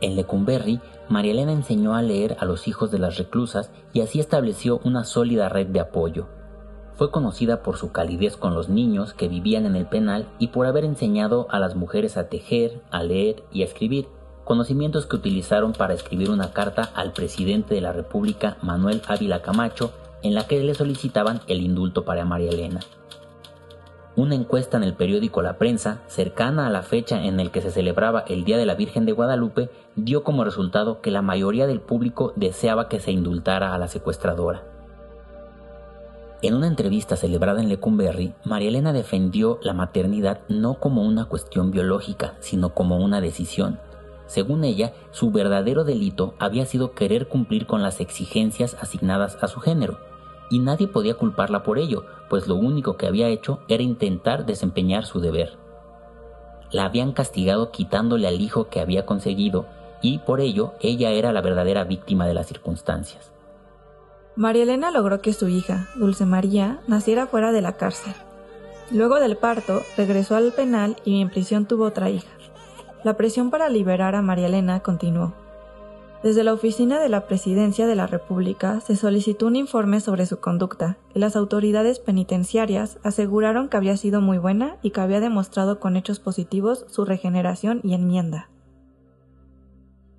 En 0.00 0.16
Lecumberri, 0.16 0.80
María 1.08 1.32
Elena 1.32 1.52
enseñó 1.52 1.94
a 1.94 2.02
leer 2.02 2.36
a 2.40 2.44
los 2.44 2.68
hijos 2.68 2.90
de 2.90 2.98
las 2.98 3.16
reclusas 3.16 3.70
y 3.92 4.00
así 4.00 4.20
estableció 4.20 4.80
una 4.84 5.04
sólida 5.04 5.48
red 5.48 5.66
de 5.66 5.80
apoyo. 5.80 6.26
Fue 6.94 7.10
conocida 7.10 7.62
por 7.62 7.76
su 7.76 7.92
calidez 7.92 8.36
con 8.36 8.54
los 8.54 8.68
niños 8.68 9.14
que 9.14 9.28
vivían 9.28 9.66
en 9.66 9.76
el 9.76 9.86
penal 9.86 10.28
y 10.38 10.48
por 10.48 10.66
haber 10.66 10.84
enseñado 10.84 11.46
a 11.50 11.58
las 11.58 11.76
mujeres 11.76 12.16
a 12.16 12.28
tejer, 12.28 12.80
a 12.90 13.02
leer 13.02 13.44
y 13.52 13.62
a 13.62 13.64
escribir, 13.64 14.08
conocimientos 14.44 15.06
que 15.06 15.16
utilizaron 15.16 15.72
para 15.72 15.94
escribir 15.94 16.30
una 16.30 16.52
carta 16.52 16.90
al 16.94 17.12
presidente 17.12 17.74
de 17.74 17.80
la 17.80 17.92
República, 17.92 18.56
Manuel 18.62 19.02
Ávila 19.06 19.42
Camacho, 19.42 19.92
en 20.22 20.34
la 20.34 20.46
que 20.46 20.62
le 20.62 20.74
solicitaban 20.74 21.40
el 21.46 21.60
indulto 21.62 22.04
para 22.04 22.24
María 22.24 22.50
Elena. 22.50 22.80
Una 24.18 24.34
encuesta 24.34 24.76
en 24.76 24.82
el 24.82 24.94
periódico 24.94 25.42
La 25.42 25.58
Prensa, 25.58 26.02
cercana 26.08 26.66
a 26.66 26.70
la 26.70 26.82
fecha 26.82 27.22
en 27.22 27.38
el 27.38 27.52
que 27.52 27.60
se 27.60 27.70
celebraba 27.70 28.24
el 28.26 28.42
Día 28.42 28.58
de 28.58 28.66
la 28.66 28.74
Virgen 28.74 29.06
de 29.06 29.12
Guadalupe, 29.12 29.70
dio 29.94 30.24
como 30.24 30.42
resultado 30.42 31.00
que 31.00 31.12
la 31.12 31.22
mayoría 31.22 31.68
del 31.68 31.80
público 31.80 32.32
deseaba 32.34 32.88
que 32.88 32.98
se 32.98 33.12
indultara 33.12 33.72
a 33.72 33.78
la 33.78 33.86
secuestradora. 33.86 34.64
En 36.42 36.54
una 36.54 36.66
entrevista 36.66 37.14
celebrada 37.14 37.62
en 37.62 37.68
Lecumberri, 37.68 38.34
María 38.44 38.70
Elena 38.70 38.92
defendió 38.92 39.60
la 39.62 39.72
maternidad 39.72 40.40
no 40.48 40.80
como 40.80 41.04
una 41.04 41.26
cuestión 41.26 41.70
biológica, 41.70 42.34
sino 42.40 42.74
como 42.74 42.96
una 42.96 43.20
decisión. 43.20 43.78
Según 44.26 44.64
ella, 44.64 44.94
su 45.12 45.30
verdadero 45.30 45.84
delito 45.84 46.34
había 46.40 46.66
sido 46.66 46.90
querer 46.90 47.28
cumplir 47.28 47.68
con 47.68 47.84
las 47.84 48.00
exigencias 48.00 48.76
asignadas 48.80 49.38
a 49.40 49.46
su 49.46 49.60
género, 49.60 50.00
y 50.50 50.58
nadie 50.58 50.88
podía 50.88 51.14
culparla 51.14 51.62
por 51.62 51.78
ello, 51.78 52.04
pues 52.28 52.46
lo 52.46 52.56
único 52.56 52.96
que 52.96 53.06
había 53.06 53.28
hecho 53.28 53.60
era 53.68 53.82
intentar 53.82 54.46
desempeñar 54.46 55.04
su 55.04 55.20
deber. 55.20 55.58
La 56.70 56.84
habían 56.84 57.12
castigado 57.12 57.70
quitándole 57.70 58.28
al 58.28 58.40
hijo 58.40 58.68
que 58.68 58.80
había 58.80 59.06
conseguido, 59.06 59.66
y 60.02 60.18
por 60.18 60.40
ello 60.40 60.74
ella 60.80 61.10
era 61.10 61.32
la 61.32 61.40
verdadera 61.40 61.84
víctima 61.84 62.26
de 62.26 62.34
las 62.34 62.46
circunstancias. 62.46 63.32
María 64.36 64.62
Elena 64.62 64.90
logró 64.90 65.20
que 65.20 65.32
su 65.32 65.48
hija, 65.48 65.88
Dulce 65.96 66.24
María, 66.24 66.80
naciera 66.86 67.26
fuera 67.26 67.50
de 67.50 67.60
la 67.60 67.72
cárcel. 67.72 68.14
Luego 68.92 69.18
del 69.18 69.36
parto, 69.36 69.82
regresó 69.96 70.36
al 70.36 70.52
penal 70.52 70.96
y 71.04 71.20
en 71.20 71.28
prisión 71.28 71.66
tuvo 71.66 71.84
otra 71.86 72.08
hija. 72.10 72.28
La 73.04 73.16
presión 73.16 73.50
para 73.50 73.68
liberar 73.68 74.14
a 74.14 74.22
María 74.22 74.46
Elena 74.46 74.80
continuó. 74.80 75.34
Desde 76.22 76.42
la 76.42 76.52
oficina 76.52 76.98
de 76.98 77.08
la 77.08 77.28
Presidencia 77.28 77.86
de 77.86 77.94
la 77.94 78.08
República 78.08 78.80
se 78.80 78.96
solicitó 78.96 79.46
un 79.46 79.54
informe 79.54 80.00
sobre 80.00 80.26
su 80.26 80.40
conducta 80.40 80.98
y 81.14 81.20
las 81.20 81.36
autoridades 81.36 82.00
penitenciarias 82.00 82.98
aseguraron 83.04 83.68
que 83.68 83.76
había 83.76 83.96
sido 83.96 84.20
muy 84.20 84.38
buena 84.38 84.78
y 84.82 84.90
que 84.90 85.00
había 85.00 85.20
demostrado 85.20 85.78
con 85.78 85.96
hechos 85.96 86.18
positivos 86.18 86.86
su 86.88 87.04
regeneración 87.04 87.80
y 87.84 87.94
enmienda. 87.94 88.50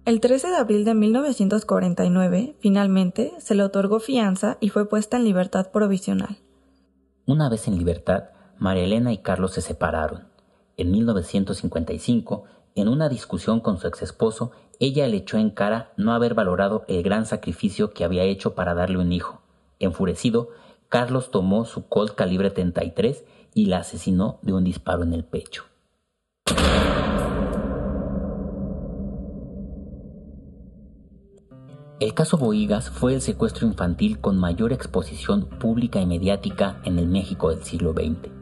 El 0.05 0.21
13 0.21 0.47
de 0.47 0.55
abril 0.55 0.85
de 0.85 0.93
1949, 0.93 2.55
finalmente, 2.59 3.33
se 3.38 3.53
le 3.53 3.63
otorgó 3.63 3.99
fianza 3.99 4.57
y 4.62 4.69
fue 4.69 4.88
puesta 4.88 5.17
en 5.17 5.25
libertad 5.25 5.69
provisional. 5.69 6.38
Una 7.25 7.49
vez 7.49 7.67
en 7.67 7.77
libertad, 7.77 8.29
María 8.57 8.85
Elena 8.85 9.12
y 9.12 9.17
Carlos 9.17 9.53
se 9.53 9.62
separaron. 9.62 10.29
En 10.77 10.91
1955, 10.91 12.45
en 12.79 12.87
una 12.87 13.09
discusión 13.09 13.59
con 13.59 13.77
su 13.77 13.87
ex 13.87 14.01
esposo, 14.01 14.51
ella 14.79 15.07
le 15.07 15.17
echó 15.17 15.37
en 15.37 15.49
cara 15.49 15.93
no 15.97 16.13
haber 16.13 16.33
valorado 16.33 16.85
el 16.87 17.03
gran 17.03 17.25
sacrificio 17.25 17.91
que 17.91 18.03
había 18.03 18.23
hecho 18.23 18.55
para 18.55 18.73
darle 18.73 18.97
un 18.97 19.11
hijo. 19.11 19.41
Enfurecido, 19.79 20.49
Carlos 20.89 21.31
tomó 21.31 21.65
su 21.65 21.87
Colt 21.87 22.15
calibre 22.15 22.49
33 22.49 23.23
y 23.53 23.65
la 23.65 23.79
asesinó 23.79 24.39
de 24.41 24.53
un 24.53 24.63
disparo 24.63 25.03
en 25.03 25.13
el 25.13 25.23
pecho. 25.23 25.65
El 31.99 32.13
caso 32.13 32.37
Boigas 32.37 32.89
fue 32.89 33.13
el 33.13 33.21
secuestro 33.21 33.67
infantil 33.67 34.19
con 34.21 34.37
mayor 34.37 34.71
exposición 34.71 35.45
pública 35.59 35.99
y 35.99 36.05
mediática 36.05 36.79
en 36.85 36.97
el 36.97 37.07
México 37.07 37.49
del 37.49 37.63
siglo 37.65 37.91
XX. 37.91 38.38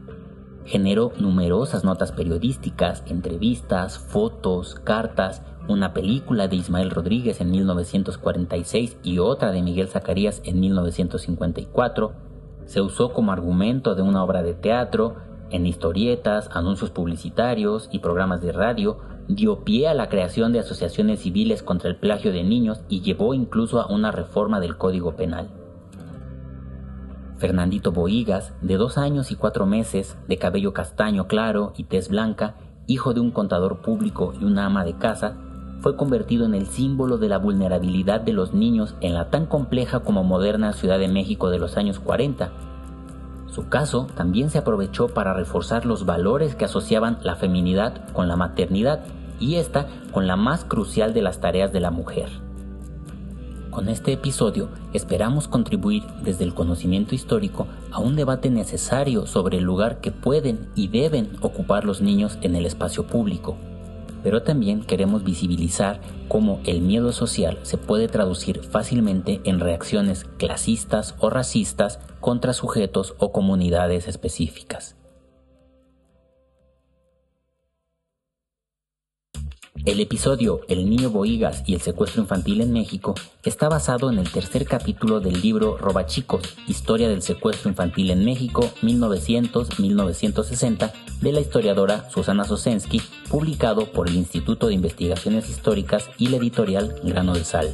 Generó 0.67 1.13
numerosas 1.17 1.85
notas 1.85 2.11
periodísticas, 2.11 3.01
entrevistas, 3.07 3.99
fotos, 3.99 4.75
cartas, 4.75 5.41
una 5.69 5.93
película 5.93 6.49
de 6.49 6.57
Ismael 6.57 6.89
Rodríguez 6.89 7.39
en 7.39 7.51
1946 7.51 8.97
y 9.01 9.19
otra 9.19 9.53
de 9.53 9.61
Miguel 9.61 9.87
Zacarías 9.87 10.41
en 10.43 10.59
1954. 10.59 12.11
Se 12.65 12.81
usó 12.81 13.13
como 13.13 13.31
argumento 13.31 13.95
de 13.95 14.01
una 14.01 14.21
obra 14.21 14.43
de 14.43 14.55
teatro, 14.55 15.15
en 15.51 15.65
historietas, 15.65 16.49
anuncios 16.53 16.89
publicitarios 16.91 17.87
y 17.93 17.99
programas 17.99 18.41
de 18.41 18.51
radio, 18.51 18.97
dio 19.29 19.63
pie 19.63 19.87
a 19.87 19.93
la 19.93 20.09
creación 20.09 20.51
de 20.51 20.59
asociaciones 20.59 21.21
civiles 21.21 21.63
contra 21.63 21.89
el 21.89 21.95
plagio 21.95 22.33
de 22.33 22.43
niños 22.43 22.81
y 22.89 22.99
llevó 22.99 23.33
incluso 23.33 23.79
a 23.79 23.87
una 23.87 24.11
reforma 24.11 24.59
del 24.59 24.75
Código 24.75 25.15
Penal. 25.15 25.49
Fernandito 27.37 27.91
Boigas, 27.91 28.53
de 28.61 28.77
dos 28.77 28.97
años 28.97 29.31
y 29.31 29.35
cuatro 29.35 29.65
meses, 29.65 30.17
de 30.27 30.37
cabello 30.37 30.73
castaño 30.73 31.27
claro 31.27 31.73
y 31.77 31.83
tez 31.83 32.09
blanca, 32.09 32.55
hijo 32.87 33.13
de 33.13 33.19
un 33.19 33.31
contador 33.31 33.81
público 33.81 34.33
y 34.39 34.43
una 34.43 34.65
ama 34.65 34.83
de 34.83 34.97
casa, 34.97 35.37
fue 35.81 35.95
convertido 35.95 36.45
en 36.45 36.55
el 36.55 36.65
símbolo 36.65 37.17
de 37.19 37.29
la 37.29 37.37
vulnerabilidad 37.37 38.21
de 38.21 38.33
los 38.33 38.53
niños 38.53 38.95
en 39.01 39.13
la 39.13 39.29
tan 39.29 39.45
compleja 39.45 39.99
como 39.99 40.23
moderna 40.23 40.73
Ciudad 40.73 40.97
de 40.97 41.07
México 41.07 41.49
de 41.49 41.59
los 41.59 41.77
años 41.77 41.99
40. 41.99 42.51
Su 43.47 43.69
caso 43.69 44.07
también 44.15 44.49
se 44.49 44.57
aprovechó 44.57 45.07
para 45.09 45.33
reforzar 45.33 45.85
los 45.85 46.05
valores 46.05 46.55
que 46.55 46.65
asociaban 46.65 47.19
la 47.21 47.35
feminidad 47.35 48.09
con 48.13 48.27
la 48.27 48.35
maternidad 48.35 49.05
y 49.39 49.55
esta 49.55 49.87
con 50.11 50.25
la 50.25 50.35
más 50.35 50.65
crucial 50.65 51.13
de 51.13 51.21
las 51.21 51.39
tareas 51.39 51.71
de 51.71 51.79
la 51.79 51.91
mujer. 51.91 52.46
Con 53.77 53.89
este 53.89 54.11
episodio 54.11 54.69
esperamos 54.93 55.47
contribuir 55.47 56.01
desde 56.23 56.43
el 56.43 56.55
conocimiento 56.55 57.13
histórico 57.13 57.67
a 57.91 57.99
un 57.99 58.15
debate 58.15 58.49
necesario 58.49 59.27
sobre 59.27 59.59
el 59.59 59.65
lugar 59.65 60.01
que 60.01 60.11
pueden 60.11 60.67
y 60.73 60.87
deben 60.87 61.37
ocupar 61.41 61.85
los 61.85 62.01
niños 62.01 62.39
en 62.41 62.55
el 62.55 62.65
espacio 62.65 63.05
público. 63.05 63.55
Pero 64.23 64.41
también 64.41 64.83
queremos 64.83 65.23
visibilizar 65.23 66.01
cómo 66.27 66.59
el 66.65 66.81
miedo 66.81 67.11
social 67.11 67.59
se 67.61 67.77
puede 67.77 68.07
traducir 68.07 68.63
fácilmente 68.63 69.41
en 69.43 69.59
reacciones 69.59 70.25
clasistas 70.39 71.13
o 71.19 71.29
racistas 71.29 71.99
contra 72.19 72.53
sujetos 72.53 73.13
o 73.19 73.31
comunidades 73.31 74.07
específicas. 74.07 74.96
El 79.87 79.99
episodio 80.01 80.61
El 80.67 80.87
niño 80.89 81.09
Boigas 81.11 81.63
y 81.65 81.73
el 81.73 81.79
secuestro 81.79 82.21
infantil 82.21 82.59
en 82.59 82.73
México 82.73 83.15
está 83.45 83.69
basado 83.69 84.11
en 84.11 84.19
el 84.19 84.29
tercer 84.29 84.65
capítulo 84.65 85.21
del 85.21 85.39
libro 85.39 85.77
Robachicos, 85.77 86.57
Historia 86.67 87.07
del 87.07 87.21
secuestro 87.21 87.69
infantil 87.69 88.11
en 88.11 88.25
México 88.25 88.69
1900-1960 88.81 90.91
de 91.21 91.31
la 91.31 91.39
historiadora 91.39 92.09
Susana 92.09 92.43
Sosensky, 92.43 93.01
publicado 93.29 93.89
por 93.93 94.09
el 94.09 94.17
Instituto 94.17 94.67
de 94.67 94.73
Investigaciones 94.73 95.49
Históricas 95.49 96.09
y 96.17 96.27
la 96.27 96.35
editorial 96.35 96.99
Grano 97.03 97.33
de 97.33 97.45
Sal. 97.45 97.73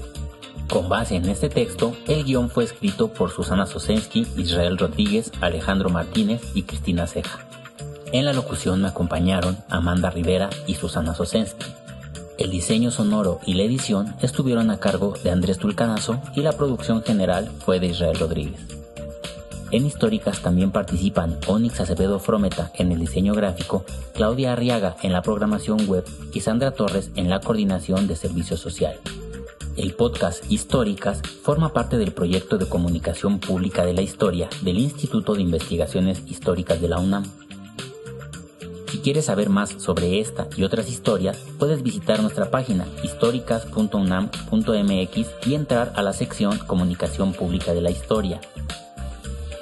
Con 0.69 0.89
base 0.89 1.15
en 1.15 1.27
este 1.27 1.49
texto, 1.49 1.95
el 2.07 2.25
guion 2.25 2.51
fue 2.51 2.65
escrito 2.65 3.11
por 3.11 3.31
Susana 3.31 3.65
Sosensky, 3.65 4.27
Israel 4.37 4.77
Rodríguez, 4.77 5.31
Alejandro 5.41 5.89
Martínez 5.89 6.43
y 6.53 6.61
Cristina 6.61 7.07
Ceja. 7.07 7.39
En 8.11 8.25
la 8.25 8.33
locución 8.33 8.83
me 8.83 8.89
acompañaron 8.89 9.57
Amanda 9.67 10.11
Rivera 10.11 10.51
y 10.67 10.75
Susana 10.75 11.15
Sosensky. 11.15 11.65
El 12.37 12.49
diseño 12.49 12.89
sonoro 12.89 13.39
y 13.45 13.53
la 13.53 13.63
edición 13.63 14.15
estuvieron 14.21 14.71
a 14.71 14.79
cargo 14.79 15.13
de 15.23 15.29
Andrés 15.29 15.59
Tulcanazo 15.59 16.19
y 16.35 16.41
la 16.41 16.53
producción 16.53 17.03
general 17.03 17.51
fue 17.59 17.79
de 17.79 17.87
Israel 17.87 18.17
Rodríguez. 18.17 18.59
En 19.69 19.85
Históricas 19.85 20.41
también 20.41 20.71
participan 20.71 21.37
Onyx 21.47 21.81
Acevedo 21.81 22.19
Frometa 22.19 22.71
en 22.75 22.91
el 22.91 22.99
diseño 22.99 23.33
gráfico, 23.33 23.85
Claudia 24.13 24.53
Arriaga 24.53 24.95
en 25.03 25.13
la 25.13 25.21
programación 25.21 25.87
web 25.87 26.05
y 26.33 26.41
Sandra 26.41 26.71
Torres 26.71 27.11
en 27.15 27.29
la 27.29 27.39
coordinación 27.39 28.07
de 28.07 28.15
servicio 28.15 28.57
social. 28.57 28.99
El 29.75 29.93
podcast 29.93 30.43
Históricas 30.51 31.21
forma 31.41 31.73
parte 31.73 31.97
del 31.97 32.13
proyecto 32.13 32.59
de 32.59 32.67
comunicación 32.67 33.39
pública 33.39 33.83
de 33.85 33.93
la 33.93 34.03
historia 34.03 34.47
del 34.61 34.77
Instituto 34.77 35.33
de 35.33 35.41
Investigaciones 35.41 36.21
Históricas 36.27 36.79
de 36.79 36.89
la 36.89 36.99
UNAM. 36.99 37.23
Si 38.93 38.99
quieres 38.99 39.25
saber 39.25 39.49
más 39.49 39.71
sobre 39.79 40.19
esta 40.19 40.47
y 40.55 40.65
otras 40.65 40.87
historias, 40.87 41.39
puedes 41.57 41.81
visitar 41.81 42.21
nuestra 42.21 42.51
página 42.51 42.85
históricas.unam.mx 43.01 45.47
y 45.47 45.55
entrar 45.55 45.93
a 45.95 46.03
la 46.03 46.13
sección 46.13 46.59
Comunicación 46.59 47.33
Pública 47.33 47.73
de 47.73 47.81
la 47.81 47.89
Historia. 47.89 48.39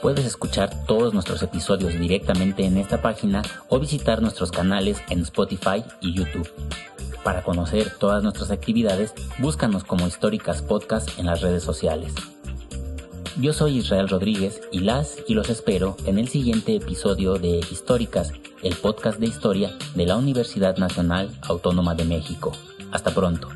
Puedes 0.01 0.25
escuchar 0.25 0.85
todos 0.85 1.13
nuestros 1.13 1.41
episodios 1.43 1.97
directamente 1.97 2.65
en 2.65 2.75
esta 2.75 3.01
página 3.01 3.41
o 3.69 3.79
visitar 3.79 4.21
nuestros 4.21 4.51
canales 4.51 5.01
en 5.07 5.21
Spotify 5.21 5.85
y 6.01 6.13
YouTube. 6.13 6.51
Para 7.23 7.41
conocer 7.41 7.89
todas 7.99 8.23
nuestras 8.23 8.51
actividades, 8.51 9.13
búscanos 9.39 9.85
como 9.85 10.07
Históricas 10.07 10.61
Podcast 10.61 11.17
en 11.17 11.27
las 11.27 11.39
redes 11.39 11.63
sociales. 11.63 12.13
Yo 13.39 13.53
soy 13.53 13.77
Israel 13.77 14.09
Rodríguez 14.09 14.61
y 14.71 14.79
las 14.79 15.17
y 15.25 15.33
los 15.35 15.49
espero 15.49 15.95
en 16.05 16.19
el 16.19 16.27
siguiente 16.27 16.75
episodio 16.75 17.35
de 17.35 17.59
Históricas, 17.71 18.33
el 18.61 18.75
podcast 18.75 19.19
de 19.19 19.27
historia 19.27 19.71
de 19.95 20.05
la 20.05 20.17
Universidad 20.17 20.75
Nacional 20.77 21.29
Autónoma 21.43 21.95
de 21.95 22.03
México. 22.03 22.51
Hasta 22.91 23.11
pronto. 23.11 23.47